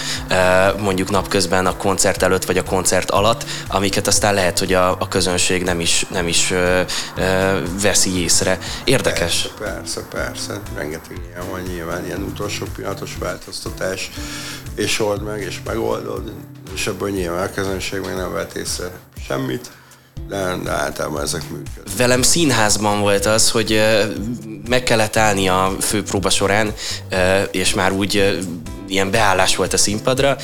mondjuk 0.79 1.11
napközben 1.11 1.66
a 1.66 1.77
koncert 1.77 2.23
előtt, 2.23 2.44
vagy 2.44 2.59
a 2.59 2.64
koncert 2.64 3.11
alatt, 3.11 3.44
amiket 3.68 4.07
aztán 4.07 4.35
lehet, 4.35 4.59
hogy 4.59 4.73
a, 4.73 4.90
a 4.90 5.09
közönség 5.09 5.62
nem 5.62 5.81
is, 5.81 6.07
nem 6.11 6.29
is 6.29 6.53
veszi 7.83 8.23
észre. 8.23 8.59
Érdekes. 8.85 9.49
Persze, 9.59 9.75
persze, 9.75 10.01
persze. 10.11 10.61
Rengeteg 10.75 11.20
ilyen 11.29 11.51
van 11.51 11.61
nyilván, 11.61 12.05
ilyen 12.05 12.23
utolsó 12.23 12.66
pillanatos 12.75 13.16
változtatás, 13.18 14.11
és 14.75 15.01
old 15.01 15.23
meg, 15.23 15.40
és 15.40 15.61
megoldod 15.64 16.33
és 16.74 16.87
ebből 16.87 17.11
nyilván 17.11 17.46
a 17.46 17.50
közönség 17.50 18.00
még 18.00 18.14
nem 18.14 18.33
vett 18.33 18.56
észre 18.56 18.90
semmit, 19.26 19.70
de, 20.28 20.56
de 20.64 20.70
általában 20.70 21.22
ezek 21.22 21.42
működnek. 21.42 21.96
Velem 21.96 22.22
színházban 22.22 23.00
volt 23.00 23.26
az, 23.26 23.50
hogy 23.50 23.83
meg 24.68 24.83
kellett 24.83 25.16
állni 25.16 25.48
a 25.48 25.76
főpróba 25.80 26.30
során, 26.30 26.74
és 27.50 27.74
már 27.74 27.92
úgy 27.92 28.38
ilyen 28.90 29.11
beállás 29.11 29.57
volt 29.57 29.72
a 29.72 29.76
színpadra, 29.76 30.37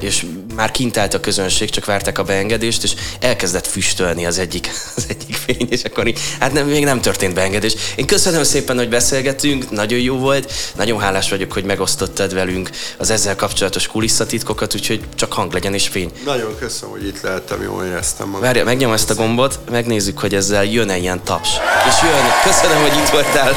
és 0.00 0.26
már 0.54 0.70
kint 0.70 0.96
állt 0.96 1.14
a 1.14 1.20
közönség, 1.20 1.70
csak 1.70 1.84
várták 1.84 2.18
a 2.18 2.22
beengedést, 2.22 2.82
és 2.82 2.94
elkezdett 3.20 3.66
füstölni 3.66 4.26
az 4.26 4.38
egyik, 4.38 4.70
az 4.96 5.04
egyik 5.08 5.34
fény, 5.34 5.66
és 5.70 5.82
akkor 5.84 6.06
így, 6.06 6.20
hát 6.40 6.52
nem, 6.52 6.66
még 6.66 6.84
nem 6.84 7.00
történt 7.00 7.34
beengedés. 7.34 7.74
Én 7.96 8.06
köszönöm 8.06 8.42
szépen, 8.42 8.76
hogy 8.76 8.88
beszélgetünk, 8.88 9.70
nagyon 9.70 9.98
jó 9.98 10.16
volt, 10.16 10.52
nagyon 10.76 11.00
hálás 11.00 11.30
vagyok, 11.30 11.52
hogy 11.52 11.64
megosztottad 11.64 12.34
velünk 12.34 12.70
az 12.98 13.10
ezzel 13.10 13.36
kapcsolatos 13.36 13.86
kulisszatitkokat, 13.86 14.74
úgyhogy 14.74 15.00
csak 15.14 15.32
hang 15.32 15.52
legyen 15.52 15.74
és 15.74 15.88
fény. 15.88 16.10
Nagyon 16.24 16.56
köszönöm, 16.58 16.90
hogy 16.90 17.06
itt 17.06 17.20
lehettem, 17.20 17.62
jól 17.62 17.84
éreztem 17.84 18.26
magam. 18.26 18.42
Várja, 18.42 18.64
megnyom 18.64 18.92
ezt 18.92 19.10
a 19.10 19.14
gombot, 19.14 19.58
megnézzük, 19.70 20.18
hogy 20.18 20.34
ezzel 20.34 20.64
jön-e 20.64 20.96
ilyen 20.96 21.24
taps. 21.24 21.48
És 21.88 21.94
jön, 22.02 22.52
köszönöm, 22.52 22.82
hogy 22.82 22.96
itt 22.96 23.08
voltál. 23.08 23.54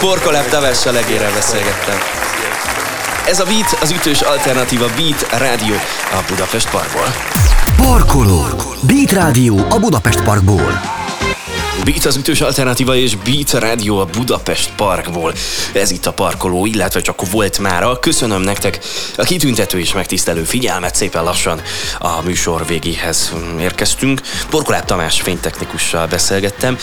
Porkoláp 0.00 0.48
Tavással 0.48 0.92
legére 0.92 1.30
beszélgettem. 1.30 1.98
Ez 3.28 3.40
a 3.40 3.44
Beat, 3.44 3.78
az 3.80 3.90
ütős 3.90 4.20
alternatíva 4.20 4.86
Beat 4.96 5.38
Rádió 5.38 5.74
a 6.10 6.24
Budapest 6.28 6.70
Parkból. 6.70 7.06
Parkoló. 7.76 8.46
Beat 8.86 9.12
Rádió 9.12 9.66
a 9.70 9.78
Budapest 9.78 10.22
Parkból. 10.22 10.97
Beat 11.84 12.04
az 12.04 12.16
ütős 12.16 12.40
alternatíva 12.40 12.96
és 12.96 13.16
Beat 13.16 13.52
Rádió 13.52 13.98
a 13.98 14.04
Budapest 14.04 14.70
Parkból. 14.76 15.34
Ez 15.72 15.90
itt 15.90 16.06
a 16.06 16.12
parkoló, 16.12 16.66
illetve 16.66 17.00
csak 17.00 17.30
volt 17.30 17.58
mára. 17.58 17.98
Köszönöm 17.98 18.42
nektek 18.42 18.78
a 19.16 19.22
kitüntető 19.22 19.78
és 19.78 19.92
megtisztelő 19.92 20.42
figyelmet. 20.42 20.94
Szépen 20.94 21.24
lassan 21.24 21.60
a 21.98 22.22
műsor 22.22 22.66
végéhez 22.66 23.32
érkeztünk. 23.60 24.20
Porkolát 24.50 24.86
Tamás 24.86 25.20
fénytechnikussal 25.20 26.06
beszélgettem. 26.06 26.78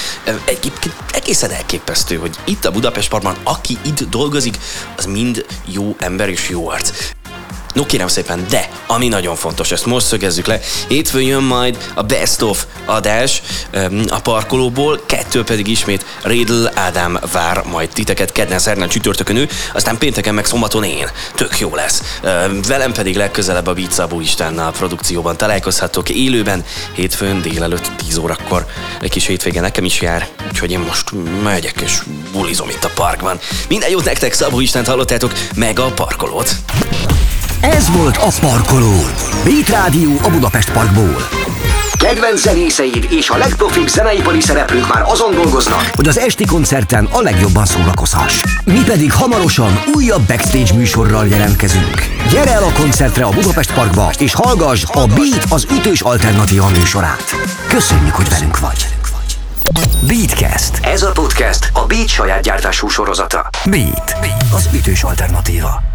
Egyébként 0.46 0.96
egészen 1.12 1.52
elképesztő, 1.52 2.16
hogy 2.16 2.36
itt 2.44 2.66
a 2.66 2.72
Budapest 2.72 3.10
Parkban, 3.10 3.36
aki 3.44 3.78
itt 3.86 4.10
dolgozik, 4.10 4.58
az 4.98 5.06
mind 5.06 5.46
jó 5.66 5.96
ember 6.00 6.30
és 6.30 6.50
jó 6.50 6.70
arc. 6.70 6.92
No 7.76 7.86
kérem 7.86 8.08
szépen, 8.08 8.46
de 8.50 8.70
ami 8.88 9.08
nagyon 9.08 9.36
fontos, 9.36 9.72
ezt 9.72 9.86
most 9.86 10.06
szögezzük 10.06 10.46
le, 10.46 10.60
hétfőn 10.88 11.22
jön 11.22 11.44
majd 11.44 11.92
a 11.94 12.04
Best 12.04 12.42
of 12.42 12.66
adás 12.86 13.42
a 14.08 14.20
parkolóból, 14.20 15.02
kettő 15.06 15.44
pedig 15.44 15.68
ismét 15.68 16.06
Rédl 16.24 16.66
Ádám 16.74 17.20
vár 17.32 17.64
majd 17.72 17.90
titeket 17.90 18.32
kedden, 18.32 18.60
szerdán, 18.60 18.90
csütörtökön 18.90 19.36
ő, 19.36 19.50
aztán 19.74 19.98
pénteken 19.98 20.34
meg 20.34 20.46
szombaton 20.46 20.84
én. 20.84 21.10
Tök 21.36 21.60
jó 21.60 21.76
lesz. 21.76 22.20
Velem 22.68 22.92
pedig 22.92 23.16
legközelebb 23.16 23.68
a 23.68 23.76
Szabó 23.90 24.20
Istennel 24.20 24.72
produkcióban 24.72 25.38
találkozhatok 25.38 26.10
élőben, 26.10 26.66
hétfőn 26.94 27.42
délelőtt 27.42 27.92
10 27.98 28.18
órakor. 28.18 28.66
Egy 29.02 29.12
kis 29.12 29.26
hétvége 29.26 29.62
nekem 29.62 29.86
is 29.86 30.02
jár, 30.02 30.28
úgyhogy 30.50 30.72
én 30.72 30.80
most 30.80 31.12
megyek 31.44 31.82
és 31.82 32.00
bulizom 32.32 32.70
itt 32.70 32.84
a 32.84 32.90
parkban. 32.96 33.40
Minden 33.68 33.90
jót 33.90 34.06
nektek, 34.06 34.34
Szabó 34.34 34.60
Istent 34.60 34.88
hallottátok, 34.88 35.34
meg 35.56 35.80
a 35.80 35.92
parkolót. 35.92 36.56
Ez 37.72 37.90
volt 37.98 38.18
a 38.18 38.28
Parkoló. 38.42 38.94
Beat 39.44 39.70
Rádió 39.70 40.12
a 40.24 40.30
Budapest 40.30 40.72
Parkból. 40.72 41.28
Kedvenc 41.92 42.42
zenészeid 42.42 43.08
és 43.10 43.30
a 43.30 43.38
legprofibb 43.38 43.88
zeneipari 43.88 44.42
szereplők 44.42 44.94
már 44.94 45.04
azon 45.06 45.34
dolgoznak, 45.34 45.90
hogy 45.96 46.08
az 46.08 46.18
esti 46.18 46.46
koncerten 46.46 47.06
a 47.12 47.22
legjobban 47.22 47.66
szórakozhass. 47.66 48.42
Mi 48.66 48.84
pedig 48.84 49.12
hamarosan 49.12 49.80
újabb 49.94 50.28
backstage 50.28 50.74
műsorral 50.74 51.28
jelentkezünk. 51.28 52.02
Gyere 52.30 52.52
el 52.52 52.64
a 52.64 52.72
koncertre 52.80 53.24
a 53.24 53.30
Budapest 53.30 53.74
Parkba, 53.74 54.12
és 54.18 54.34
hallgass 54.34 54.84
a 54.94 55.06
Beat 55.06 55.46
az 55.50 55.68
ütős 55.72 56.02
alternatíva 56.02 56.70
műsorát. 56.70 57.36
Köszönjük, 57.68 58.16
hogy 58.16 58.30
velünk 58.30 58.60
vagy. 58.60 58.88
Beatcast. 60.08 60.80
Ez 60.82 61.04
a 61.04 61.12
podcast 61.12 61.70
a 61.74 61.86
Beat 61.86 62.08
saját 62.08 62.42
gyártású 62.42 62.88
sorozata. 62.88 63.50
Beat, 63.66 64.16
Beat 64.22 64.44
az 64.54 64.70
ütős 64.74 65.04
alternatíva. 65.04 65.95